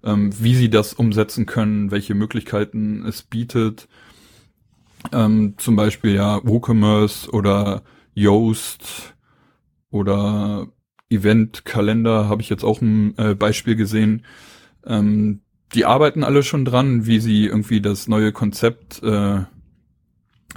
[0.04, 3.88] ähm, wie sie das umsetzen können, welche Möglichkeiten es bietet.
[5.12, 7.82] Ähm, zum Beispiel ja WooCommerce oder
[8.14, 9.14] Yoast
[9.94, 10.66] oder
[11.08, 14.26] Eventkalender habe ich jetzt auch ein äh, Beispiel gesehen.
[14.84, 19.42] Ähm, die arbeiten alle schon dran, wie sie irgendwie das neue Konzept äh,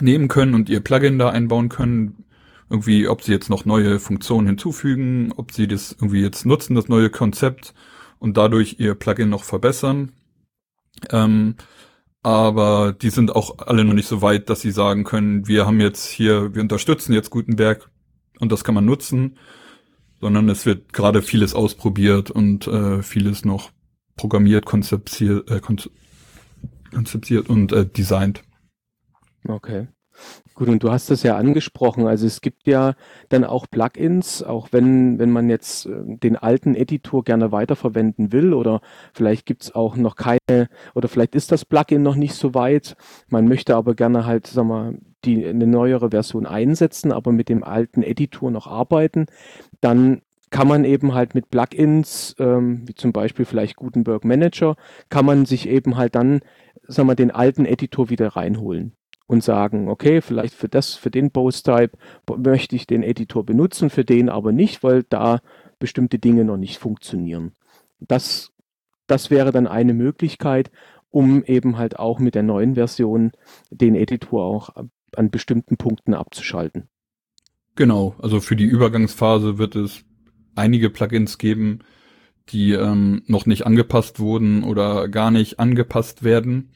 [0.01, 2.23] nehmen können und ihr Plugin da einbauen können.
[2.69, 6.89] Irgendwie, ob sie jetzt noch neue Funktionen hinzufügen, ob sie das irgendwie jetzt nutzen, das
[6.89, 7.75] neue Konzept
[8.17, 10.13] und dadurch ihr Plugin noch verbessern.
[11.11, 11.55] Ähm,
[12.23, 15.79] aber die sind auch alle noch nicht so weit, dass sie sagen können, wir haben
[15.79, 17.89] jetzt hier, wir unterstützen jetzt Gutenberg
[18.39, 19.37] und das kann man nutzen.
[20.19, 23.71] sondern es wird gerade vieles ausprobiert und äh, vieles noch
[24.15, 25.61] programmiert, konzeptiert, äh,
[26.91, 28.43] konzeptiert und äh, designt.
[29.47, 29.87] Okay.
[30.57, 32.07] Gut, und du hast das ja angesprochen.
[32.07, 32.95] Also es gibt ja
[33.29, 38.53] dann auch Plugins, auch wenn, wenn man jetzt äh, den alten Editor gerne weiterverwenden will
[38.53, 38.81] oder
[39.13, 42.95] vielleicht gibt es auch noch keine oder vielleicht ist das Plugin noch nicht so weit.
[43.29, 47.63] Man möchte aber gerne halt, sag mal, die eine neuere Version einsetzen, aber mit dem
[47.63, 49.27] alten Editor noch arbeiten.
[49.79, 54.75] Dann kann man eben halt mit Plugins, ähm, wie zum Beispiel vielleicht Gutenberg Manager,
[55.09, 56.39] kann man sich eben halt dann,
[56.87, 58.96] sag mal, den alten Editor wieder reinholen
[59.27, 61.91] und sagen, okay, vielleicht für das, für den Post-Type
[62.37, 65.41] möchte ich den Editor benutzen, für den aber nicht, weil da
[65.79, 67.51] bestimmte Dinge noch nicht funktionieren.
[67.99, 68.51] Das,
[69.05, 70.71] das wäre dann eine Möglichkeit,
[71.09, 73.31] um eben halt auch mit der neuen Version
[73.69, 74.69] den Editor auch
[75.15, 76.89] an bestimmten Punkten abzuschalten.
[77.75, 80.03] Genau, also für die Übergangsphase wird es
[80.55, 81.79] einige Plugins geben,
[82.49, 86.71] die ähm, noch nicht angepasst wurden oder gar nicht angepasst werden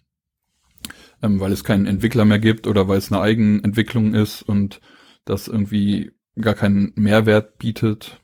[1.21, 4.81] ähm, weil es keinen Entwickler mehr gibt oder weil es eine Eigenentwicklung ist und
[5.25, 8.21] das irgendwie gar keinen Mehrwert bietet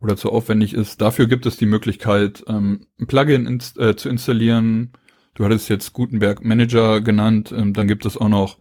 [0.00, 1.00] oder zu aufwendig ist.
[1.00, 4.92] Dafür gibt es die Möglichkeit, ähm, ein Plugin inst äh, zu installieren.
[5.34, 8.58] Du hattest jetzt Gutenberg Manager genannt, ähm, dann gibt es auch noch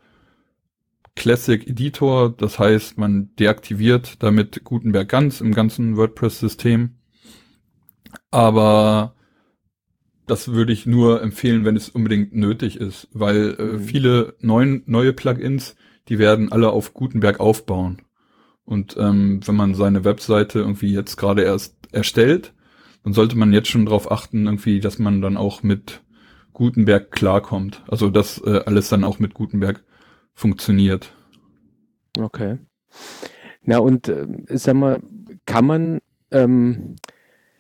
[1.16, 6.96] Classic Editor, das heißt, man deaktiviert damit Gutenberg ganz im ganzen WordPress-System.
[8.30, 9.16] Aber
[10.28, 13.80] das würde ich nur empfehlen, wenn es unbedingt nötig ist, weil äh, mhm.
[13.80, 15.76] viele neuen, neue Plugins,
[16.10, 18.02] die werden alle auf Gutenberg aufbauen.
[18.66, 22.54] Und ähm, wenn man seine Webseite irgendwie jetzt gerade erst erstellt,
[23.04, 26.02] dann sollte man jetzt schon darauf achten, irgendwie, dass man dann auch mit
[26.52, 27.84] Gutenberg klarkommt.
[27.88, 29.84] Also dass äh, alles dann auch mit Gutenberg
[30.34, 31.14] funktioniert.
[32.20, 32.58] Okay.
[33.64, 35.02] Na und äh, sag mal,
[35.46, 36.00] kann man
[36.32, 36.98] ähm,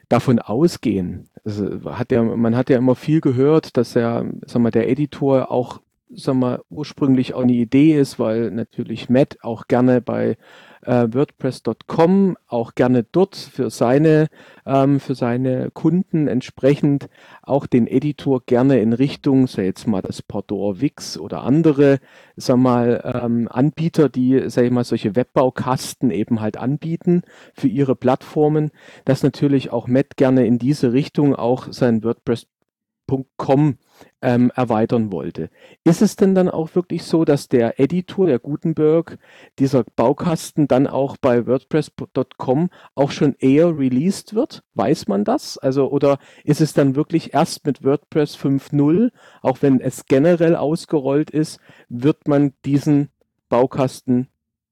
[0.09, 4.71] davon ausgehen, also hat ja, man hat ja immer viel gehört, dass ja, sag mal,
[4.71, 10.01] der Editor auch, sag mal, ursprünglich auch eine Idee ist, weil natürlich Matt auch gerne
[10.01, 10.37] bei
[10.83, 14.27] äh, WordPress.com auch gerne dort für seine,
[14.65, 17.09] ähm, für seine Kunden entsprechend
[17.41, 21.99] auch den Editor gerne in Richtung, sei jetzt mal das Pordor Wix oder andere,
[22.35, 27.95] sag mal, ähm, Anbieter, die, sag ich mal, solche Webbaukasten eben halt anbieten für ihre
[27.95, 28.71] Plattformen,
[29.03, 33.77] dass natürlich auch Matt gerne in diese Richtung auch sein WordPress.com
[34.21, 35.49] ähm, erweitern wollte.
[35.83, 39.17] Ist es denn dann auch wirklich so, dass der Editor, der Gutenberg,
[39.59, 44.63] dieser Baukasten dann auch bei WordPress.com auch schon eher released wird?
[44.73, 45.57] Weiß man das?
[45.57, 51.29] Also, oder ist es dann wirklich erst mit WordPress 5.0, auch wenn es generell ausgerollt
[51.29, 53.09] ist, wird man diesen
[53.49, 54.27] Baukasten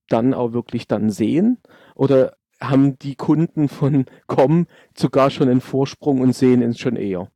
[0.10, 1.60] dann auch wirklich dann sehen?
[1.96, 7.30] Oder haben die Kunden von Com sogar schon einen Vorsprung und sehen es schon eher?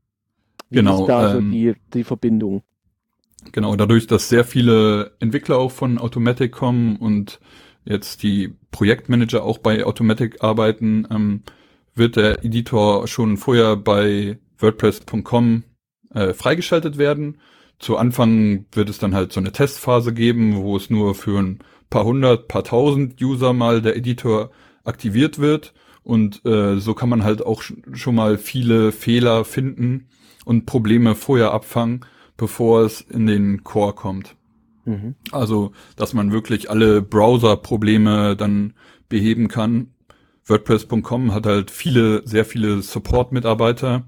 [0.70, 2.64] Wie genau, ist da ähm, so die, die Verbindung?
[3.52, 7.40] Genau, dadurch, dass sehr viele Entwickler auch von Automatic kommen und
[7.86, 11.44] jetzt die Projektmanager auch bei Automatic arbeiten, ähm,
[11.96, 15.64] wird der Editor schon vorher bei WordPress.com
[16.14, 17.40] äh, freigeschaltet werden.
[17.80, 21.60] Zu Anfang wird es dann halt so eine Testphase geben, wo es nur für ein
[21.90, 24.52] paar hundert, paar tausend User mal der Editor
[24.84, 25.74] aktiviert wird.
[26.04, 30.10] Und äh, so kann man halt auch schon mal viele Fehler finden,
[30.50, 32.02] und Probleme vorher abfangen,
[32.36, 34.36] bevor es in den Core kommt.
[34.84, 35.14] Mhm.
[35.32, 38.74] Also, dass man wirklich alle Browser-Probleme dann
[39.10, 39.92] beheben kann.
[40.46, 44.08] WordPress.com hat halt viele, sehr viele Support-Mitarbeiter,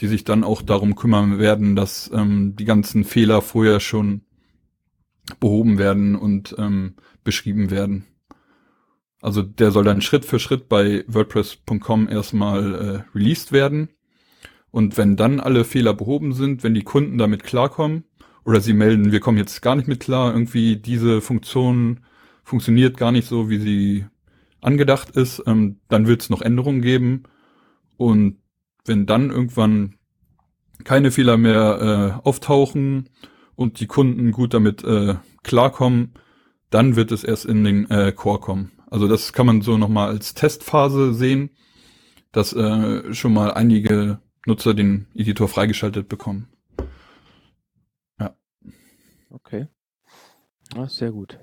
[0.00, 4.20] die sich dann auch darum kümmern werden, dass ähm, die ganzen Fehler vorher schon
[5.40, 8.04] behoben werden und ähm, beschrieben werden.
[9.22, 13.88] Also der soll dann Schritt für Schritt bei WordPress.com erstmal äh, released werden.
[14.70, 18.04] Und wenn dann alle Fehler behoben sind, wenn die Kunden damit klarkommen
[18.44, 22.00] oder sie melden, wir kommen jetzt gar nicht mit klar, irgendwie diese Funktion
[22.44, 24.06] funktioniert gar nicht so, wie sie
[24.60, 27.24] angedacht ist, ähm, dann wird es noch Änderungen geben.
[27.96, 28.38] Und
[28.84, 29.96] wenn dann irgendwann
[30.84, 33.08] keine Fehler mehr äh, auftauchen
[33.54, 36.14] und die Kunden gut damit äh, klarkommen,
[36.70, 38.72] dann wird es erst in den äh, Core kommen.
[38.90, 41.50] Also das kann man so nochmal als Testphase sehen,
[42.32, 46.48] dass äh, schon mal einige Nutzer den Editor freigeschaltet bekommen.
[48.18, 48.34] Ja.
[49.30, 49.68] Okay.
[50.74, 51.38] Ah, sehr gut.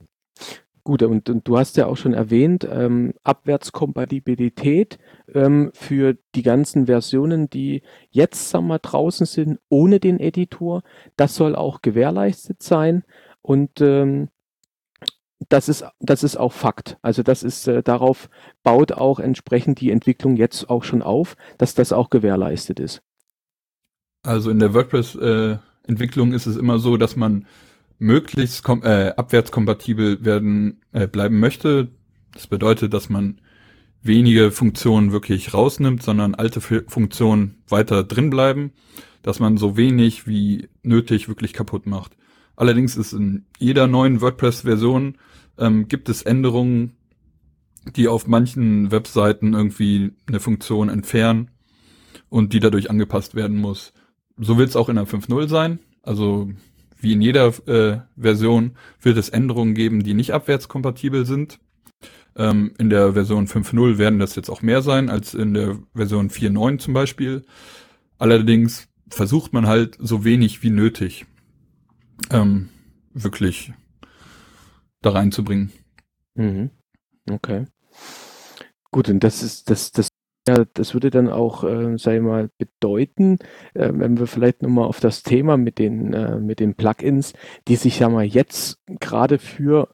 [0.84, 5.00] Gut, und, und, du hast ja auch schon erwähnt, ähm, Abwärtskompatibilität
[5.34, 10.84] ähm, für die ganzen Versionen, die jetzt sagen wir, draußen sind, ohne den Editor.
[11.18, 13.04] Das soll auch gewährleistet sein.
[13.42, 14.30] Und ähm,
[15.50, 16.98] das ist, das ist auch Fakt.
[17.02, 18.30] Also das ist, äh, darauf
[18.64, 23.02] baut auch entsprechend die Entwicklung jetzt auch schon auf, dass das auch gewährleistet ist.
[24.24, 27.46] Also in der WordPress-Entwicklung äh, ist es immer so, dass man
[28.00, 31.90] möglichst kom äh, abwärtskompatibel werden äh, bleiben möchte.
[32.34, 33.40] Das bedeutet, dass man
[34.02, 38.72] wenige Funktionen wirklich rausnimmt, sondern alte F Funktionen weiter drin bleiben,
[39.22, 42.16] dass man so wenig wie nötig wirklich kaputt macht.
[42.58, 45.20] Allerdings ist in jeder neuen WordPress-Version
[45.60, 46.98] ähm, gibt es Änderungen,
[47.96, 51.52] die auf manchen Webseiten irgendwie eine Funktion entfernen
[52.30, 53.94] und die dadurch angepasst werden muss.
[54.38, 55.80] So wird es auch in der 5.0 sein.
[56.02, 56.50] Also
[57.00, 61.60] wie in jeder äh, Version wird es Änderungen geben, die nicht abwärtskompatibel sind.
[62.36, 66.32] Ähm, in der Version 5.0 werden das jetzt auch mehr sein als in der Version
[66.32, 67.46] 4.9 zum Beispiel.
[68.18, 71.28] Allerdings versucht man halt so wenig wie nötig
[72.32, 72.70] ähm,
[73.14, 73.74] wirklich
[75.02, 75.72] da reinzubringen.
[76.36, 76.72] Mhm.
[77.30, 77.66] Okay.
[78.92, 80.10] Gut, und das ist das, das
[80.48, 83.38] ja, das würde dann auch, äh, sag ich mal, bedeuten,
[83.74, 87.34] äh, wenn wir vielleicht nochmal auf das Thema mit den, äh, mit den Plugins,
[87.68, 89.90] die sich ja mal jetzt gerade für,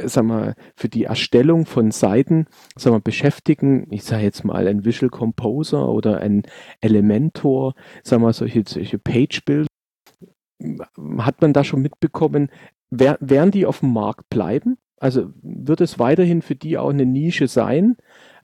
[0.00, 3.88] sag mal, für die Erstellung von Seiten, sag mal, beschäftigen.
[3.90, 6.42] Ich sage jetzt mal ein Visual Composer oder ein
[6.80, 9.66] Elementor, sag mal, solche, solche Page-Builder.
[11.18, 12.50] Hat man da schon mitbekommen,
[12.90, 14.78] wer, werden die auf dem Markt bleiben?
[14.98, 17.96] Also wird es weiterhin für die auch eine Nische sein?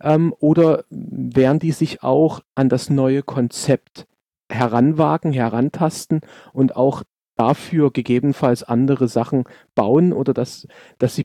[0.03, 4.07] Ähm, oder werden die sich auch an das neue Konzept
[4.51, 6.21] heranwagen, herantasten
[6.53, 7.05] und auch
[7.37, 9.45] dafür gegebenenfalls andere Sachen
[9.75, 10.67] bauen oder dass,
[10.99, 11.25] dass sie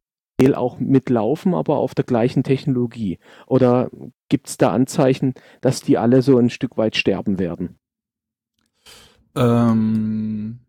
[0.53, 3.19] auch mitlaufen, aber auf der gleichen Technologie?
[3.47, 3.89] Oder
[4.29, 7.79] gibt es da Anzeichen, dass die alle so ein Stück weit sterben werden?
[9.35, 10.59] Ähm,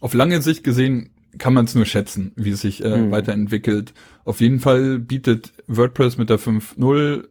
[0.00, 3.10] auf lange Sicht gesehen kann man es nur schätzen, wie es sich äh, mhm.
[3.10, 3.92] weiterentwickelt.
[4.24, 7.24] Auf jeden Fall bietet WordPress mit der 5.0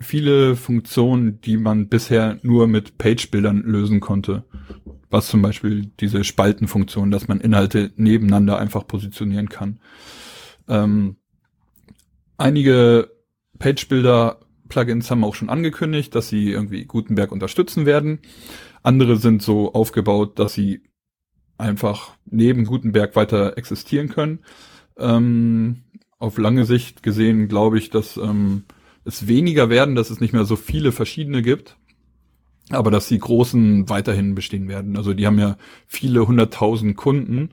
[0.00, 4.44] viele Funktionen, die man bisher nur mit Page-Bildern lösen konnte.
[5.10, 9.80] Was zum Beispiel diese Spaltenfunktion, dass man Inhalte nebeneinander einfach positionieren kann.
[10.68, 11.16] Ähm,
[12.36, 13.10] einige
[13.58, 18.20] Page-Builder-Plugins haben auch schon angekündigt, dass sie irgendwie Gutenberg unterstützen werden.
[18.82, 20.82] Andere sind so aufgebaut, dass sie
[21.58, 24.40] einfach neben Gutenberg weiter existieren können.
[24.96, 25.82] Ähm,
[26.18, 28.64] auf lange Sicht gesehen glaube ich, dass ähm,
[29.04, 31.76] es weniger werden, dass es nicht mehr so viele verschiedene gibt,
[32.70, 34.96] aber dass die großen weiterhin bestehen werden.
[34.96, 37.50] Also die haben ja viele hunderttausend Kunden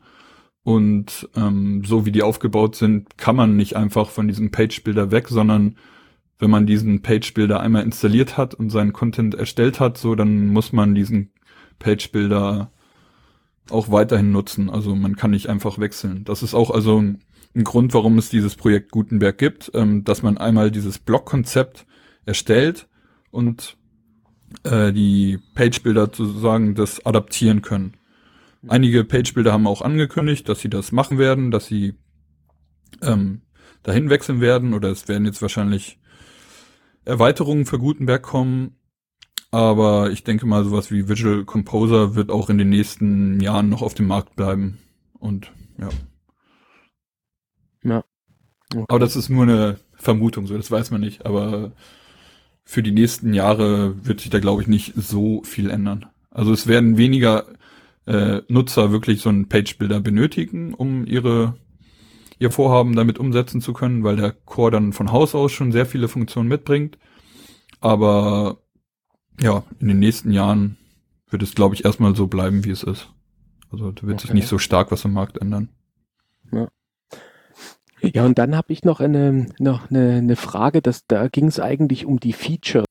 [0.63, 5.27] und ähm, so wie die aufgebaut sind, kann man nicht einfach von diesem Page-Builder weg,
[5.29, 5.77] sondern
[6.39, 10.73] wenn man diesen Page-Builder einmal installiert hat und seinen Content erstellt hat, so dann muss
[10.73, 11.31] man diesen
[11.79, 12.71] Page-Builder
[13.69, 14.69] auch weiterhin nutzen.
[14.69, 16.23] Also man kann nicht einfach wechseln.
[16.23, 17.19] Das ist auch also ein,
[17.55, 21.85] ein Grund, warum es dieses Projekt Gutenberg gibt, ähm, dass man einmal dieses Blockkonzept
[22.25, 22.87] erstellt
[23.31, 23.77] und
[24.63, 27.93] äh, die Page-Builder sozusagen das adaptieren können.
[28.67, 31.95] Einige Page-Builder haben auch angekündigt, dass sie das machen werden, dass sie
[33.01, 33.41] ähm,
[33.83, 35.99] dahin wechseln werden oder es werden jetzt wahrscheinlich
[37.03, 38.75] Erweiterungen für Gutenberg kommen.
[39.55, 43.83] Aber ich denke mal, sowas wie Visual Composer wird auch in den nächsten Jahren noch
[43.83, 44.79] auf dem Markt bleiben.
[45.17, 45.87] Und ja.
[47.81, 48.03] Ja.
[48.73, 48.83] Okay.
[48.89, 51.25] Aber das ist nur eine Vermutung, so das weiß man nicht.
[51.25, 51.71] Aber
[52.65, 56.05] für die nächsten Jahre wird sich da, glaube ich, nicht so viel ändern.
[56.31, 57.45] Also es werden weniger
[58.07, 61.55] äh, Nutzer wirklich so einen Page-Builder benötigen, um ihre
[62.39, 65.85] ihr Vorhaben damit umsetzen zu können, weil der Core dann von Haus aus schon sehr
[65.85, 66.97] viele Funktionen mitbringt.
[67.79, 68.57] Aber
[69.41, 70.77] ja, in den nächsten Jahren
[71.29, 73.09] wird es, glaube ich, erstmal so bleiben, wie es ist.
[73.71, 74.27] Also da wird okay.
[74.27, 75.69] sich nicht so stark was am Markt ändern.
[76.51, 76.67] Ja.
[78.01, 81.59] Ja, und dann habe ich noch eine, noch eine, eine Frage, dass, da ging es
[81.59, 82.85] eigentlich um die Feature.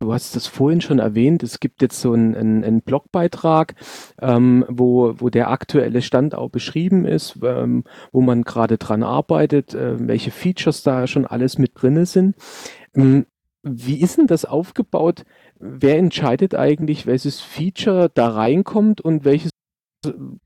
[0.00, 3.74] Du hast das vorhin schon erwähnt, es gibt jetzt so einen, einen, einen Blogbeitrag,
[4.20, 7.82] ähm, wo, wo der aktuelle Stand auch beschrieben ist, ähm,
[8.12, 12.36] wo man gerade dran arbeitet, äh, welche Features da schon alles mit drinne sind.
[12.94, 13.26] Ähm,
[13.64, 15.24] wie ist denn das aufgebaut?
[15.60, 19.50] Wer entscheidet eigentlich, welches Feature da reinkommt und welches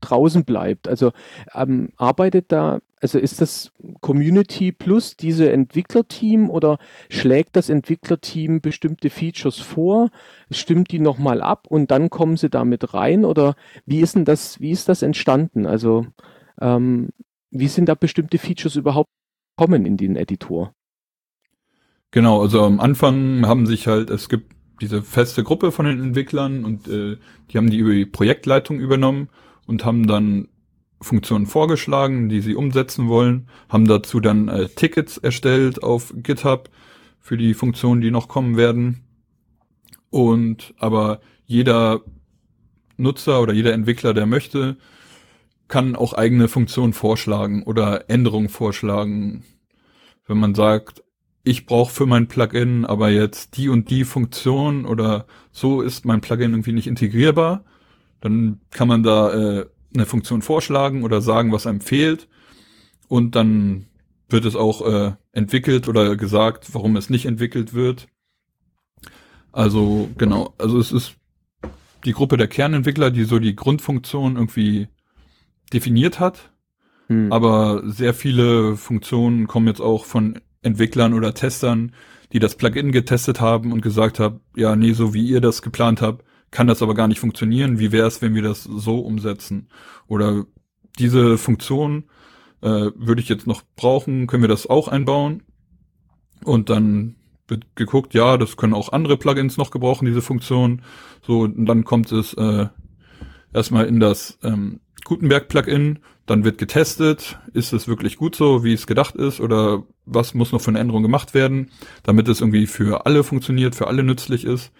[0.01, 0.87] draußen bleibt?
[0.87, 1.11] Also
[1.53, 3.71] ähm, arbeitet da, also ist das
[4.01, 6.79] Community plus diese Entwicklerteam oder
[7.09, 10.09] schlägt das Entwicklerteam bestimmte Features vor,
[10.49, 14.59] stimmt die nochmal ab und dann kommen sie damit rein oder wie ist denn das,
[14.59, 15.65] wie ist das entstanden?
[15.65, 16.07] Also
[16.59, 17.09] ähm,
[17.51, 19.09] wie sind da bestimmte Features überhaupt
[19.55, 20.73] kommen in den Editor?
[22.09, 24.53] Genau, also am Anfang haben sich halt, es gibt
[24.83, 27.17] diese feste Gruppe von den Entwicklern und äh,
[27.49, 29.29] die haben die über die Projektleitung übernommen
[29.65, 30.49] und haben dann
[31.01, 36.69] Funktionen vorgeschlagen, die sie umsetzen wollen, haben dazu dann äh, Tickets erstellt auf GitHub
[37.19, 39.03] für die Funktionen, die noch kommen werden.
[40.09, 42.01] Und aber jeder
[42.97, 44.77] Nutzer oder jeder Entwickler, der möchte,
[45.69, 49.43] kann auch eigene Funktionen vorschlagen oder Änderungen vorschlagen.
[50.27, 51.03] Wenn man sagt,
[51.43, 56.21] ich brauche für mein Plugin aber jetzt die und die Funktion oder so ist mein
[56.21, 57.65] Plugin irgendwie nicht integrierbar,
[58.21, 62.27] dann kann man da äh, eine Funktion vorschlagen oder sagen, was einem fehlt
[63.07, 63.87] und dann
[64.29, 68.07] wird es auch äh, entwickelt oder gesagt, warum es nicht entwickelt wird.
[69.51, 71.15] Also genau, also es ist
[72.05, 74.87] die Gruppe der Kernentwickler, die so die Grundfunktion irgendwie
[75.71, 76.51] definiert hat.
[77.07, 77.31] Hm.
[77.31, 81.93] Aber sehr viele Funktionen kommen jetzt auch von Entwicklern oder Testern,
[82.31, 86.01] die das Plugin getestet haben und gesagt haben, ja, nee, so wie ihr das geplant
[86.01, 87.79] habt, kann das aber gar nicht funktionieren.
[87.79, 89.69] Wie wäre es, wenn wir das so umsetzen?
[90.07, 90.45] Oder
[90.99, 92.05] diese Funktion
[92.61, 95.43] äh, würde ich jetzt noch brauchen, können wir das auch einbauen?
[96.43, 97.15] Und dann
[97.47, 100.81] wird geguckt, ja, das können auch andere Plugins noch gebrauchen, diese Funktion.
[101.25, 102.67] So, und dann kommt es äh,
[103.53, 108.87] erstmal in das ähm, Gutenberg-Plugin, dann wird getestet, ist es wirklich gut so, wie es
[108.87, 111.71] gedacht ist, oder was muss noch für eine Änderung gemacht werden,
[112.03, 114.71] damit es irgendwie für alle funktioniert, für alle nützlich ist.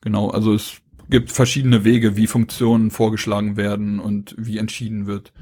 [0.00, 0.78] Genau, also es
[1.08, 5.32] gibt verschiedene Wege, wie Funktionen vorgeschlagen werden und wie entschieden wird.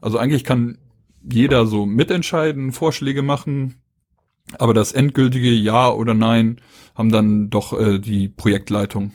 [0.00, 0.78] Also eigentlich kann
[1.22, 3.76] jeder so mitentscheiden, Vorschläge machen,
[4.58, 6.60] aber das endgültige Ja oder Nein
[6.94, 9.12] haben dann doch äh, die Projektleitung.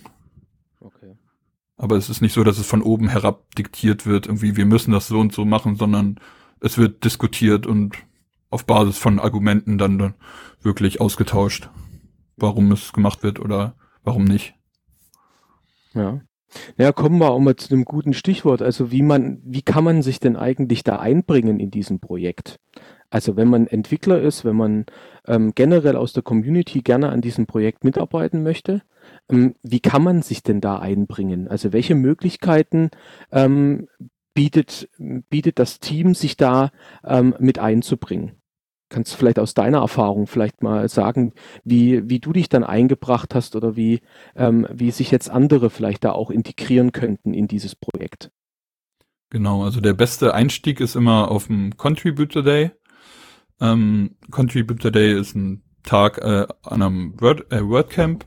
[1.81, 4.91] Aber es ist nicht so, dass es von oben herab diktiert wird, irgendwie wir müssen
[4.91, 6.19] das so und so machen, sondern
[6.59, 7.97] es wird diskutiert und
[8.51, 10.13] auf Basis von Argumenten dann, dann
[10.61, 11.71] wirklich ausgetauscht,
[12.37, 13.73] warum es gemacht wird oder
[14.03, 14.53] warum nicht.
[15.95, 16.21] Ja.
[16.77, 18.61] Ja, kommen wir auch mal zu einem guten Stichwort.
[18.61, 22.59] Also wie man, wie kann man sich denn eigentlich da einbringen in diesem Projekt?
[23.11, 24.85] Also wenn man Entwickler ist, wenn man
[25.27, 28.81] ähm, generell aus der Community gerne an diesem Projekt mitarbeiten möchte,
[29.29, 31.47] ähm, wie kann man sich denn da einbringen?
[31.49, 32.89] Also welche Möglichkeiten
[33.31, 33.87] ähm,
[34.33, 36.71] bietet, bietet das Team, sich da
[37.03, 38.41] ähm, mit einzubringen?
[38.87, 41.33] Kannst du vielleicht aus deiner Erfahrung vielleicht mal sagen,
[41.65, 43.99] wie, wie du dich dann eingebracht hast oder wie,
[44.35, 48.31] ähm, wie sich jetzt andere vielleicht da auch integrieren könnten in dieses Projekt?
[49.31, 52.71] Genau, also der beste Einstieg ist immer auf dem Contributor Day.
[53.61, 58.25] Ähm, Contributor Day ist ein Tag äh, an einem Word, äh, WordCamp,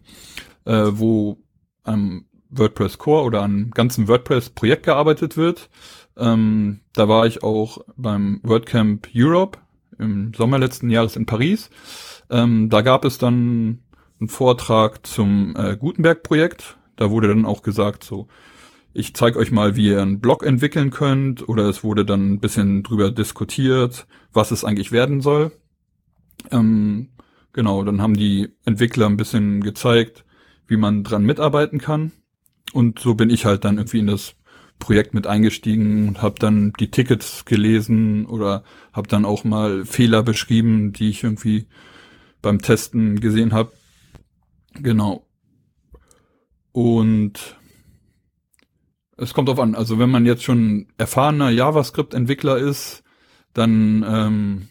[0.64, 1.39] äh, wo
[1.82, 5.68] am WordPress Core oder an ganzen WordPress-Projekt gearbeitet wird.
[6.16, 9.59] Ähm, da war ich auch beim WordCamp Europe
[9.99, 11.70] im Sommer letzten Jahres in Paris.
[12.30, 13.80] Ähm, da gab es dann
[14.20, 16.78] einen Vortrag zum äh, Gutenberg-Projekt.
[16.97, 18.28] Da wurde dann auch gesagt, so,
[18.95, 21.47] ich zeige euch mal, wie ihr einen Blog entwickeln könnt.
[21.49, 25.51] Oder es wurde dann ein bisschen drüber diskutiert, was es eigentlich werden soll.
[26.53, 27.11] Ähm,
[27.53, 30.24] genau, dann haben die Entwickler ein bisschen gezeigt,
[30.68, 32.12] wie man dran mitarbeiten kann.
[32.72, 34.36] Und so bin ich halt dann irgendwie in das
[34.78, 40.22] Projekt mit eingestiegen und habe dann die Tickets gelesen oder habe dann auch mal Fehler
[40.22, 41.66] beschrieben, die ich irgendwie
[42.42, 43.72] beim Testen gesehen habe.
[44.74, 45.26] Genau.
[46.72, 47.57] Und
[49.16, 53.02] es kommt auf an, also wenn man jetzt schon erfahrener JavaScript-Entwickler ist,
[53.52, 54.68] dann ähm,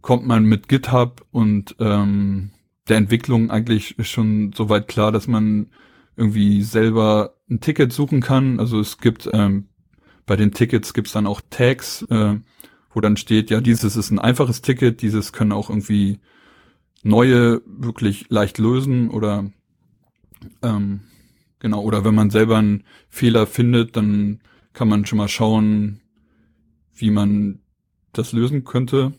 [0.00, 2.50] kommt man mit GitHub und ähm,
[2.88, 5.70] der Entwicklung eigentlich schon so weit klar, dass man
[6.16, 8.60] irgendwie selber ein Ticket suchen kann.
[8.60, 9.68] Also es gibt ähm,
[10.26, 12.36] bei den Tickets gibt's dann auch Tags, äh,
[12.90, 16.20] wo dann steht, ja, dieses ist ein einfaches Ticket, dieses können auch irgendwie
[17.02, 19.50] neue wirklich leicht lösen oder
[20.62, 21.00] ähm,
[21.64, 24.40] genau, oder wenn man selber einen Fehler findet, dann
[24.74, 26.02] kann man schon mal schauen,
[26.94, 27.60] wie man
[28.12, 29.14] das lösen könnte.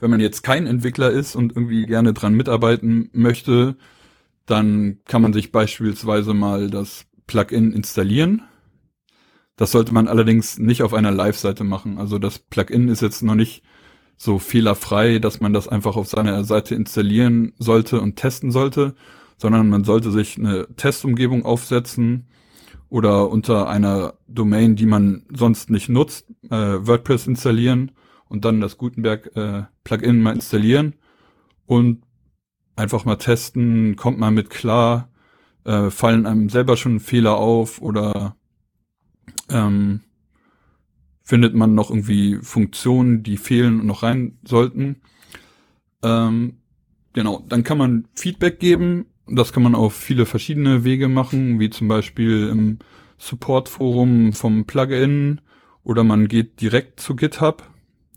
[0.00, 3.76] Wenn man jetzt kein Entwickler ist und irgendwie gerne dran mitarbeiten möchte,
[4.46, 8.40] dann kann man sich beispielsweise mal das Plugin installieren.
[9.56, 11.98] Das sollte man allerdings nicht auf einer Live-Seite machen.
[11.98, 13.62] Also das Plugin ist jetzt noch nicht
[14.16, 18.94] so fehlerfrei, dass man das einfach auf seiner Seite installieren sollte und testen sollte,
[19.38, 22.28] sondern man sollte sich eine Testumgebung aufsetzen
[22.90, 27.92] oder unter einer Domain, die man sonst nicht nutzt, äh, WordPress installieren
[28.28, 29.62] und dann das Gutenberg äh,
[30.12, 30.94] mal installieren
[31.66, 32.02] und
[32.76, 35.10] einfach mal testen, kommt man mit klar,
[35.64, 38.36] äh, fallen einem selber schon Fehler auf oder
[39.48, 40.00] ähm,
[41.22, 45.02] findet man noch irgendwie Funktionen, die fehlen und noch rein sollten.
[46.02, 46.58] Ähm,
[47.12, 49.06] genau, dann kann man Feedback geben.
[49.30, 52.78] Das kann man auf viele verschiedene Wege machen, wie zum Beispiel im
[53.18, 55.40] Support-Forum vom Plugin
[55.82, 57.68] oder man geht direkt zu GitHub,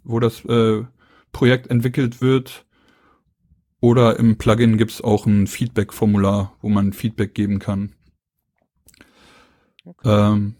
[0.03, 0.83] wo das äh,
[1.31, 2.65] Projekt entwickelt wird.
[3.79, 7.93] Oder im Plugin gibt's auch ein Feedback-Formular, wo man Feedback geben kann.
[9.83, 10.07] Okay.
[10.07, 10.55] Ähm,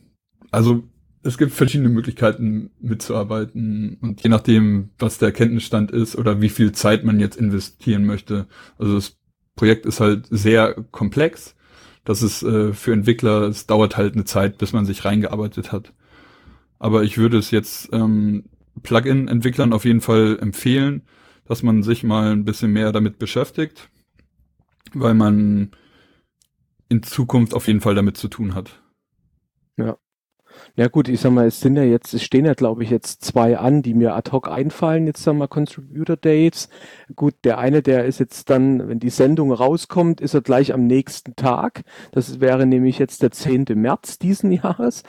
[0.50, 0.84] also
[1.24, 6.72] es gibt verschiedene Möglichkeiten mitzuarbeiten und je nachdem, was der Kenntnisstand ist oder wie viel
[6.72, 8.48] Zeit man jetzt investieren möchte.
[8.80, 9.21] Also das
[9.56, 11.56] Projekt ist halt sehr komplex.
[12.04, 15.94] Das ist äh, für Entwickler, es dauert halt eine Zeit, bis man sich reingearbeitet hat.
[16.80, 18.46] Aber ich würde es jetzt ähm,
[18.82, 21.04] Plugin-Entwicklern auf jeden Fall empfehlen,
[21.46, 23.90] dass man sich mal ein bisschen mehr damit beschäftigt,
[24.94, 25.72] weil man
[26.90, 28.81] in Zukunft auf jeden Fall damit zu tun hat.
[30.78, 33.26] Ja, gut, ich sag mal, es sind ja jetzt, es stehen ja glaube ich jetzt
[33.26, 36.70] zwei an, die mir ad hoc einfallen, jetzt sag mal Contributor Dates.
[37.16, 40.88] Gut, der eine, der ist jetzt dann, wenn die Sendung rauskommt, ist er gleich am
[40.88, 41.84] nächsten Tag.
[42.14, 43.66] Das wäre nämlich jetzt der 10.
[43.76, 45.04] März diesen Jahres.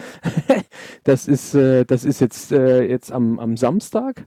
[1.04, 4.26] das ist, äh, das ist jetzt, äh, jetzt am, am Samstag.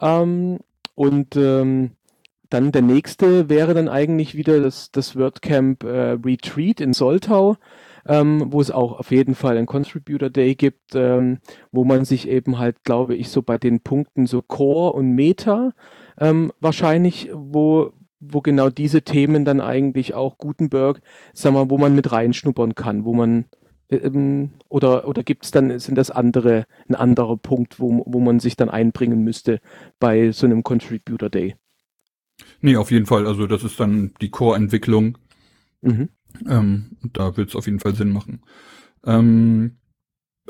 [0.00, 0.60] Ähm,
[0.94, 1.90] und ähm,
[2.48, 7.56] dann der nächste wäre dann eigentlich wieder das, das WordCamp äh, Retreat in Soltau
[8.10, 11.38] ähm, wo es auch auf jeden Fall ein Contributor Day gibt, ähm,
[11.70, 15.70] wo man sich eben halt, glaube ich, so bei den Punkten so Core und Meta
[16.18, 21.00] ähm, wahrscheinlich, wo, wo genau diese Themen dann eigentlich auch Gutenberg,
[21.34, 23.44] sag mal, wo man mit reinschnuppern kann, wo man
[23.90, 28.40] ähm, oder oder gibt es dann sind das andere ein anderer Punkt, wo, wo man
[28.40, 29.60] sich dann einbringen müsste
[30.00, 31.54] bei so einem Contributor Day?
[32.60, 33.28] Nee, auf jeden Fall.
[33.28, 35.16] Also das ist dann die Core-Entwicklung.
[35.82, 36.08] Mhm.
[36.48, 38.42] Ähm, da wird es auf jeden Fall Sinn machen.
[39.04, 39.76] Ähm,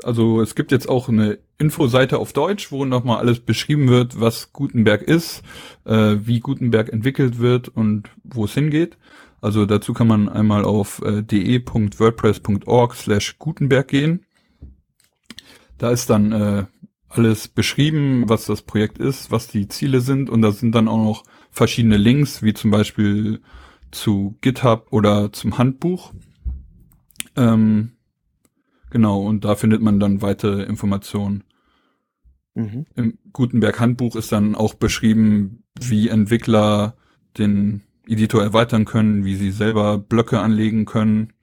[0.03, 4.51] also es gibt jetzt auch eine Infoseite auf Deutsch, wo nochmal alles beschrieben wird, was
[4.51, 5.43] Gutenberg ist,
[5.85, 8.97] äh, wie Gutenberg entwickelt wird und wo es hingeht.
[9.41, 14.25] Also dazu kann man einmal auf äh, de.wordpress.org slash Gutenberg gehen.
[15.77, 16.65] Da ist dann äh,
[17.09, 21.03] alles beschrieben, was das Projekt ist, was die Ziele sind und da sind dann auch
[21.03, 23.41] noch verschiedene Links, wie zum Beispiel
[23.91, 26.13] zu GitHub oder zum Handbuch.
[27.35, 27.91] Ähm,
[28.89, 31.43] genau, und da findet man dann weitere Informationen.
[32.53, 32.85] Mhm.
[32.95, 36.95] Im Gutenberg Handbuch ist dann auch beschrieben, wie Entwickler
[37.37, 41.33] den Editor erweitern können, wie sie selber Blöcke anlegen können.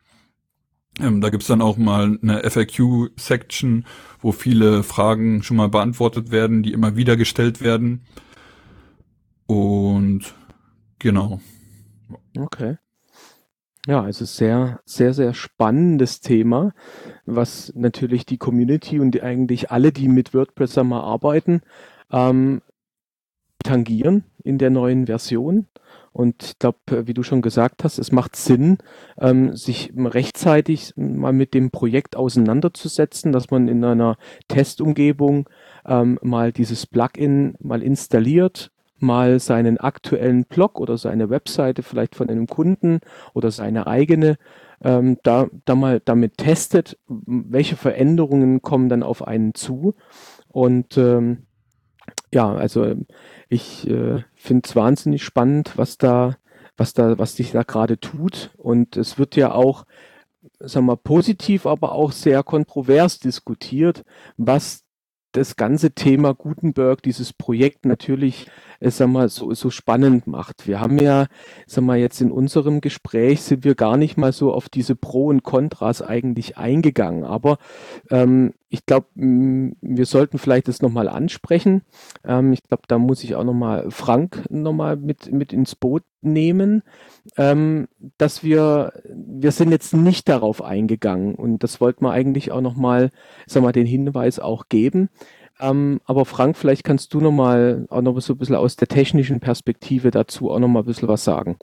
[1.01, 3.87] Ähm, da gibt's dann auch mal eine FAQ-Section,
[4.21, 8.03] wo viele Fragen schon mal beantwortet werden, die immer wieder gestellt werden.
[9.47, 10.35] Und
[10.99, 11.41] genau.
[12.37, 12.79] Okay.
[13.87, 16.75] Ja, also sehr, sehr, sehr spannendes Thema,
[17.25, 21.63] was natürlich die Community und die, eigentlich alle, die mit WordPress mal arbeiten,
[22.13, 22.61] ähm,
[23.65, 25.69] tangieren in der neuen Version.
[26.13, 28.79] Und ich glaube, wie du schon gesagt hast, es macht Sinn,
[29.19, 34.17] ähm, sich rechtzeitig mal mit dem Projekt auseinanderzusetzen, dass man in einer
[34.49, 35.49] Testumgebung
[35.87, 38.71] ähm, mal dieses Plugin mal installiert,
[39.03, 43.01] mal seinen aktuellen Blog oder seine Webseite vielleicht von einem Kunden
[43.35, 44.37] oder seine eigene
[44.83, 49.95] ähm, da, da mal damit testet, welche Veränderungen kommen dann auf einen zu.
[50.49, 51.47] Und ähm,
[52.33, 52.95] ja, also
[53.49, 56.37] ich äh, finde es wahnsinnig spannend, was da,
[56.77, 58.51] was da, was sich da gerade tut.
[58.57, 59.85] Und es wird ja auch,
[60.61, 64.05] sagen wir, positiv, aber auch sehr kontrovers diskutiert,
[64.37, 64.85] was
[65.39, 68.47] das ganze Thema Gutenberg, dieses Projekt natürlich,
[68.81, 70.67] äh, sag mal, so, so spannend macht.
[70.67, 71.27] Wir haben ja,
[71.67, 75.27] sag mal, jetzt in unserem Gespräch sind wir gar nicht mal so auf diese Pro
[75.27, 77.25] und Kontras eigentlich eingegangen.
[77.25, 77.59] Aber
[78.11, 81.83] ähm, ich glaube, wir sollten vielleicht das nochmal ansprechen.
[82.25, 86.83] Ähm, ich glaube, da muss ich auch nochmal Frank nochmal mit, mit ins Boot nehmen,
[87.37, 87.89] ähm,
[88.19, 93.11] dass wir, wir sind jetzt nicht darauf eingegangen und das wollten wir eigentlich auch nochmal,
[93.47, 95.09] sag mal, den Hinweis auch geben.
[95.61, 99.41] Ähm, aber Frank, vielleicht kannst du nochmal auch noch so ein bisschen aus der technischen
[99.41, 101.57] Perspektive dazu auch nochmal ein bisschen was sagen.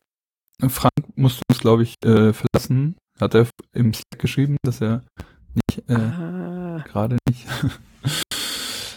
[0.67, 2.95] Frank musste uns, glaube ich, äh, verlassen.
[3.19, 5.03] Hat er im Slack geschrieben, dass er
[5.87, 6.83] äh, ah.
[6.87, 7.45] gerade nicht.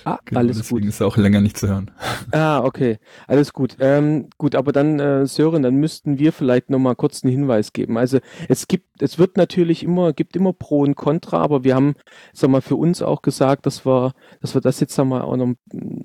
[0.08, 0.88] Ah, genau, alles deswegen gut.
[0.88, 1.90] ist auch länger nicht zu hören.
[2.32, 2.98] Ah, okay.
[3.26, 3.76] Alles gut.
[3.78, 7.98] Ähm, gut, aber dann, äh, Sören, dann müssten wir vielleicht nochmal kurz einen Hinweis geben.
[7.98, 11.94] Also es gibt, es wird natürlich immer, gibt immer Pro und Contra, aber wir haben,
[12.32, 15.36] sag mal, für uns auch gesagt, dass wir, dass wir das jetzt sag mal auch
[15.36, 15.54] noch,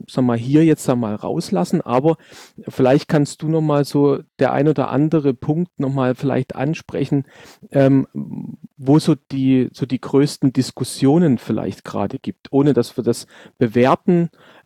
[0.10, 1.80] sag mal, hier jetzt sag mal rauslassen.
[1.82, 2.18] Aber
[2.68, 7.24] vielleicht kannst du nochmal so der ein oder andere Punkt nochmal vielleicht ansprechen,
[7.72, 8.08] ähm,
[8.76, 13.28] wo so die, so die größten Diskussionen vielleicht gerade gibt, ohne dass wir das
[13.58, 13.93] bewerten.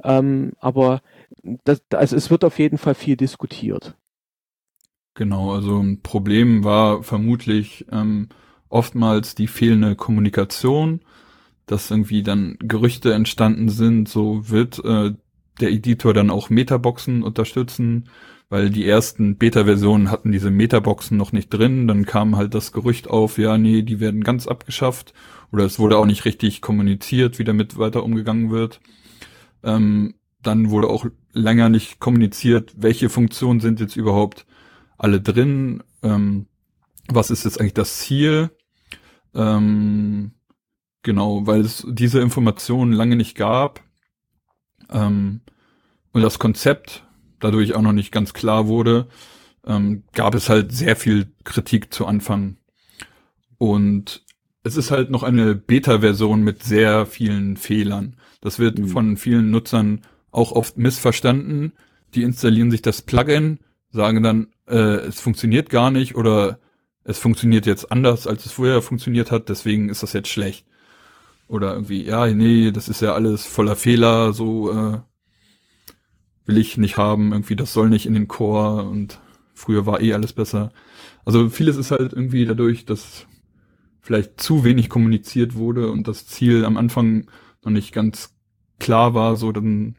[0.03, 1.01] Ähm, aber
[1.63, 3.95] das, also es wird auf jeden Fall viel diskutiert.
[5.15, 8.29] Genau, also ein Problem war vermutlich ähm,
[8.69, 11.01] oftmals die fehlende Kommunikation,
[11.65, 15.13] dass irgendwie dann Gerüchte entstanden sind, so wird äh,
[15.59, 18.09] der Editor dann auch Metaboxen unterstützen,
[18.49, 23.09] weil die ersten Beta-Versionen hatten diese Metaboxen noch nicht drin, dann kam halt das Gerücht
[23.09, 25.13] auf, ja, nee, die werden ganz abgeschafft
[25.51, 28.79] oder es wurde auch nicht richtig kommuniziert, wie damit weiter umgegangen wird.
[29.67, 34.47] Ähm, dann wurde auch länger nicht kommuniziert, welche Funktionen sind jetzt überhaupt
[34.97, 36.47] alle drin, ähm,
[37.09, 38.49] was ist jetzt eigentlich das Ziel.
[39.35, 40.31] Ähm,
[41.03, 43.83] genau, weil es diese Informationen lange nicht gab
[44.89, 45.41] ähm,
[46.13, 47.05] und das Konzept
[47.39, 49.09] dadurch auch noch nicht ganz klar wurde,
[49.65, 52.57] ähm, gab es halt sehr viel Kritik zu Anfang.
[53.57, 54.23] Und
[54.63, 58.15] es ist halt noch eine Beta-Version mit sehr vielen Fehlern.
[58.47, 58.87] Das wird mhm.
[58.87, 61.73] von vielen Nutzern auch oft missverstanden.
[62.13, 66.57] Die installieren sich das Plugin, sagen dann, äh, es funktioniert gar nicht oder
[67.03, 70.65] es funktioniert jetzt anders, als es vorher funktioniert hat, deswegen ist das jetzt schlecht.
[71.49, 74.99] Oder irgendwie, ja, nee, das ist ja alles voller Fehler, so äh,
[76.45, 79.19] will ich nicht haben, irgendwie, das soll nicht in den Core und
[79.55, 80.71] früher war eh alles besser.
[81.25, 83.27] Also vieles ist halt irgendwie dadurch, dass
[83.99, 87.29] vielleicht zu wenig kommuniziert wurde und das Ziel am Anfang
[87.61, 88.36] noch nicht ganz
[88.79, 89.95] klar war, so dann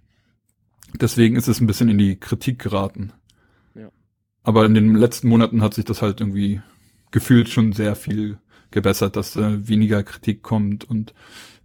[0.94, 3.12] deswegen ist es ein bisschen in die Kritik geraten.
[3.74, 3.90] Ja.
[4.42, 6.60] Aber in den letzten Monaten hat sich das halt irgendwie
[7.10, 8.38] gefühlt schon sehr viel
[8.70, 11.14] gebessert, dass äh, weniger Kritik kommt und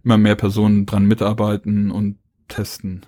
[0.02, 3.06] immer mehr Personen dran mitarbeiten und testen.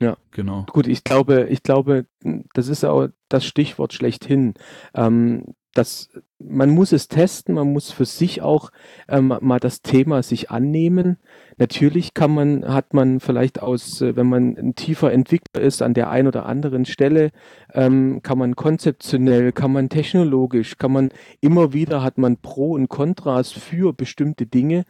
[0.00, 0.66] Ja, genau.
[0.68, 2.06] Gut, ich glaube, ich glaube,
[2.52, 4.54] das ist auch das Stichwort schlechthin.
[4.92, 8.70] Ähm, das, man muss es testen, man muss für sich auch
[9.08, 11.16] ähm, mal das Thema sich annehmen.
[11.56, 15.94] Natürlich kann man, hat man vielleicht aus, äh, wenn man ein tiefer Entwickler ist, an
[15.94, 17.30] der einen oder anderen Stelle,
[17.72, 21.10] ähm, kann man konzeptionell, kann man technologisch, kann man
[21.40, 24.84] immer wieder, hat man Pro und Kontras für bestimmte Dinge.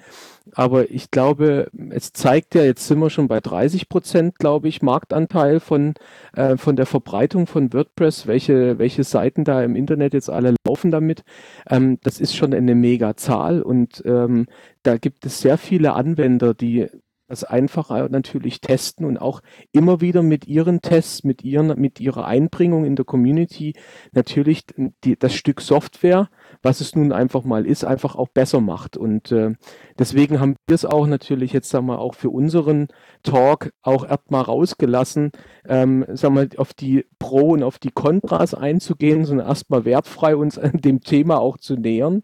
[0.53, 4.83] Aber ich glaube, es zeigt ja, jetzt sind wir schon bei 30 Prozent, glaube ich,
[4.83, 5.95] Marktanteil von,
[6.35, 10.91] äh, von der Verbreitung von WordPress, welche, welche Seiten da im Internet jetzt alle laufen
[10.91, 11.25] damit.
[11.69, 14.47] Ähm, das ist schon eine mega Zahl und ähm,
[14.83, 16.89] da gibt es sehr viele Anwender, die
[17.27, 19.41] das einfach natürlich testen und auch
[19.73, 23.75] immer wieder mit ihren Tests, mit ihren, mit ihrer Einbringung in der Community
[24.13, 24.65] natürlich
[25.05, 26.29] die, das Stück Software,
[26.65, 28.97] was es nun einfach mal ist, einfach auch besser macht.
[28.97, 29.53] Und äh,
[29.99, 32.89] deswegen haben wir es auch natürlich jetzt sagen wir auch für unseren
[33.23, 35.31] Talk auch erstmal rausgelassen,
[35.69, 40.59] ähm, sagen wir auf die Pro und auf die Kontras einzugehen, sondern erstmal wertfrei uns
[40.59, 42.23] an dem Thema auch zu nähern.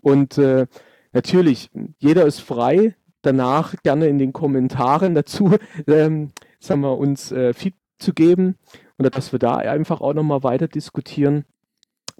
[0.00, 0.66] Und äh,
[1.12, 5.56] natürlich, jeder ist frei, danach gerne in den Kommentaren dazu,
[5.88, 6.30] ähm,
[6.60, 8.56] sagen wir, uns äh, Feedback zu geben
[8.98, 11.44] oder dass wir da einfach auch nochmal weiter diskutieren.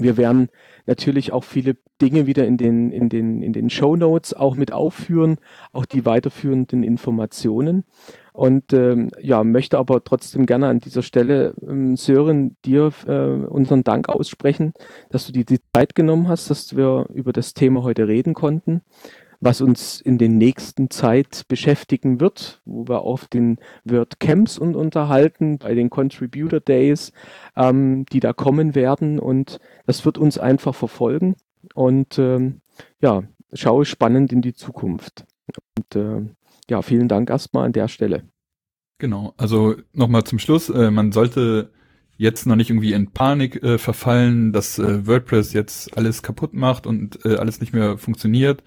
[0.01, 0.49] Wir werden
[0.87, 4.73] natürlich auch viele Dinge wieder in den, in den, in den Show Notes auch mit
[4.73, 5.37] aufführen,
[5.73, 7.85] auch die weiterführenden Informationen.
[8.33, 13.85] Und ähm, ja, möchte aber trotzdem gerne an dieser Stelle, ähm, Sören, dir äh, unseren
[13.85, 14.73] Dank aussprechen,
[15.11, 18.83] dass du dir die Zeit genommen hast, dass wir über das Thema heute reden konnten
[19.41, 25.59] was uns in den nächsten Zeit beschäftigen wird, wo wir auf den WordCamps und unterhalten,
[25.59, 27.13] bei den Contributor Days,
[27.57, 29.19] ähm, die da kommen werden.
[29.19, 31.37] Und das wird uns einfach verfolgen.
[31.75, 32.61] Und ähm,
[33.01, 33.23] ja,
[33.55, 35.25] schaue spannend in die Zukunft.
[35.77, 36.29] Und äh,
[36.69, 38.25] ja, vielen Dank erstmal an der Stelle.
[38.99, 41.71] Genau, also nochmal zum Schluss, äh, man sollte
[42.19, 46.87] jetzt noch nicht irgendwie in Panik äh, verfallen, dass äh, WordPress jetzt alles kaputt macht
[46.87, 48.63] und äh, alles nicht mehr funktioniert,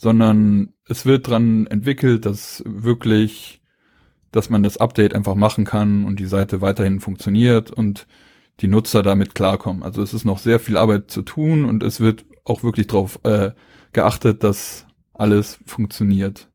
[0.00, 3.60] sondern es wird dran entwickelt, dass wirklich,
[4.32, 8.06] dass man das Update einfach machen kann und die Seite weiterhin funktioniert und
[8.60, 9.82] die Nutzer damit klarkommen.
[9.82, 13.20] Also es ist noch sehr viel Arbeit zu tun und es wird auch wirklich darauf
[13.24, 13.50] äh,
[13.92, 16.48] geachtet, dass alles funktioniert.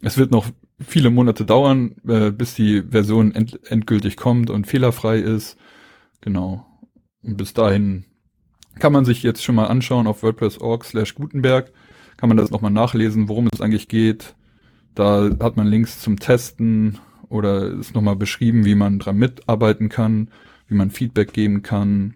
[0.00, 0.46] Es wird noch
[0.78, 5.58] viele Monate dauern, äh, bis die Version end endgültig kommt und fehlerfrei ist.
[6.20, 6.64] Genau.
[7.24, 8.04] Und bis dahin
[8.78, 11.72] kann man sich jetzt schon mal anschauen auf WordPress.org slash Gutenberg
[12.18, 14.34] kann man das nochmal nachlesen, worum es eigentlich geht.
[14.94, 16.98] Da hat man Links zum Testen
[17.28, 20.30] oder ist nochmal beschrieben, wie man dran mitarbeiten kann,
[20.66, 22.14] wie man Feedback geben kann.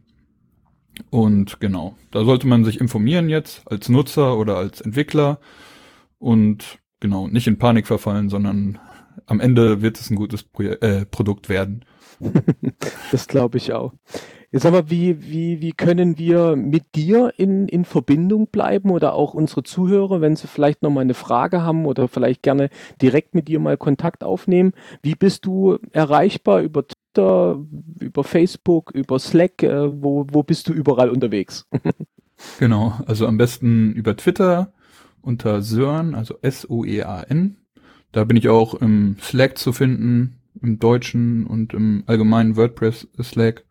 [1.09, 5.39] Und genau, da sollte man sich informieren jetzt als Nutzer oder als Entwickler
[6.19, 8.79] und genau, nicht in Panik verfallen, sondern
[9.27, 11.85] am Ende wird es ein gutes Pro äh, Produkt werden.
[13.11, 13.95] das glaube ich auch.
[14.53, 19.33] Jetzt aber, wie, wie, wie können wir mit dir in, in Verbindung bleiben oder auch
[19.33, 22.69] unsere Zuhörer, wenn sie vielleicht nochmal eine Frage haben oder vielleicht gerne
[23.01, 24.73] direkt mit dir mal Kontakt aufnehmen?
[25.03, 27.65] Wie bist du erreichbar über Twitter,
[27.99, 29.63] über Facebook, über Slack?
[29.63, 31.67] Äh, wo, wo bist du überall unterwegs?
[32.59, 34.73] Genau, also am besten über Twitter
[35.21, 37.57] unter Sören, also S-O-E-A-N.
[38.11, 43.65] Da bin ich auch im Slack zu finden, im Deutschen und im allgemeinen WordPress Slack.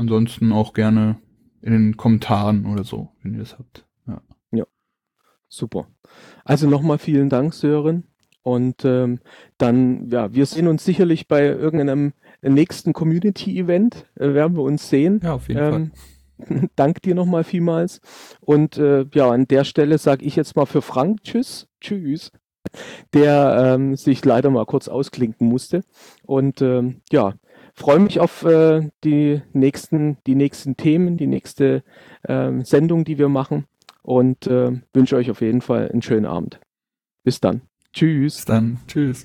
[0.00, 1.18] Ansonsten auch gerne
[1.60, 3.84] in den Kommentaren oder so, wenn ihr das habt.
[4.06, 4.22] Ja.
[4.50, 4.64] ja.
[5.46, 5.88] Super.
[6.42, 8.04] Also nochmal vielen Dank, Sören.
[8.40, 9.18] Und ähm,
[9.58, 15.20] dann, ja, wir sehen uns sicherlich bei irgendeinem nächsten Community-Event, äh, werden wir uns sehen.
[15.22, 15.90] Ja, auf jeden ähm,
[16.48, 16.70] Fall.
[16.76, 18.00] Dank dir nochmal vielmals.
[18.40, 21.68] Und äh, ja, an der Stelle sage ich jetzt mal für Frank Tschüss.
[21.82, 22.32] Tschüss.
[23.12, 25.82] Der ähm, sich leider mal kurz ausklinken musste.
[26.22, 27.34] Und ähm, ja,
[27.80, 31.82] freue mich auf äh, die, nächsten, die nächsten Themen, die nächste
[32.22, 33.64] äh, Sendung, die wir machen.
[34.02, 36.60] Und äh, wünsche euch auf jeden Fall einen schönen Abend.
[37.24, 37.62] Bis dann.
[37.92, 38.36] Tschüss.
[38.36, 38.78] Bis dann.
[38.86, 39.24] Tschüss.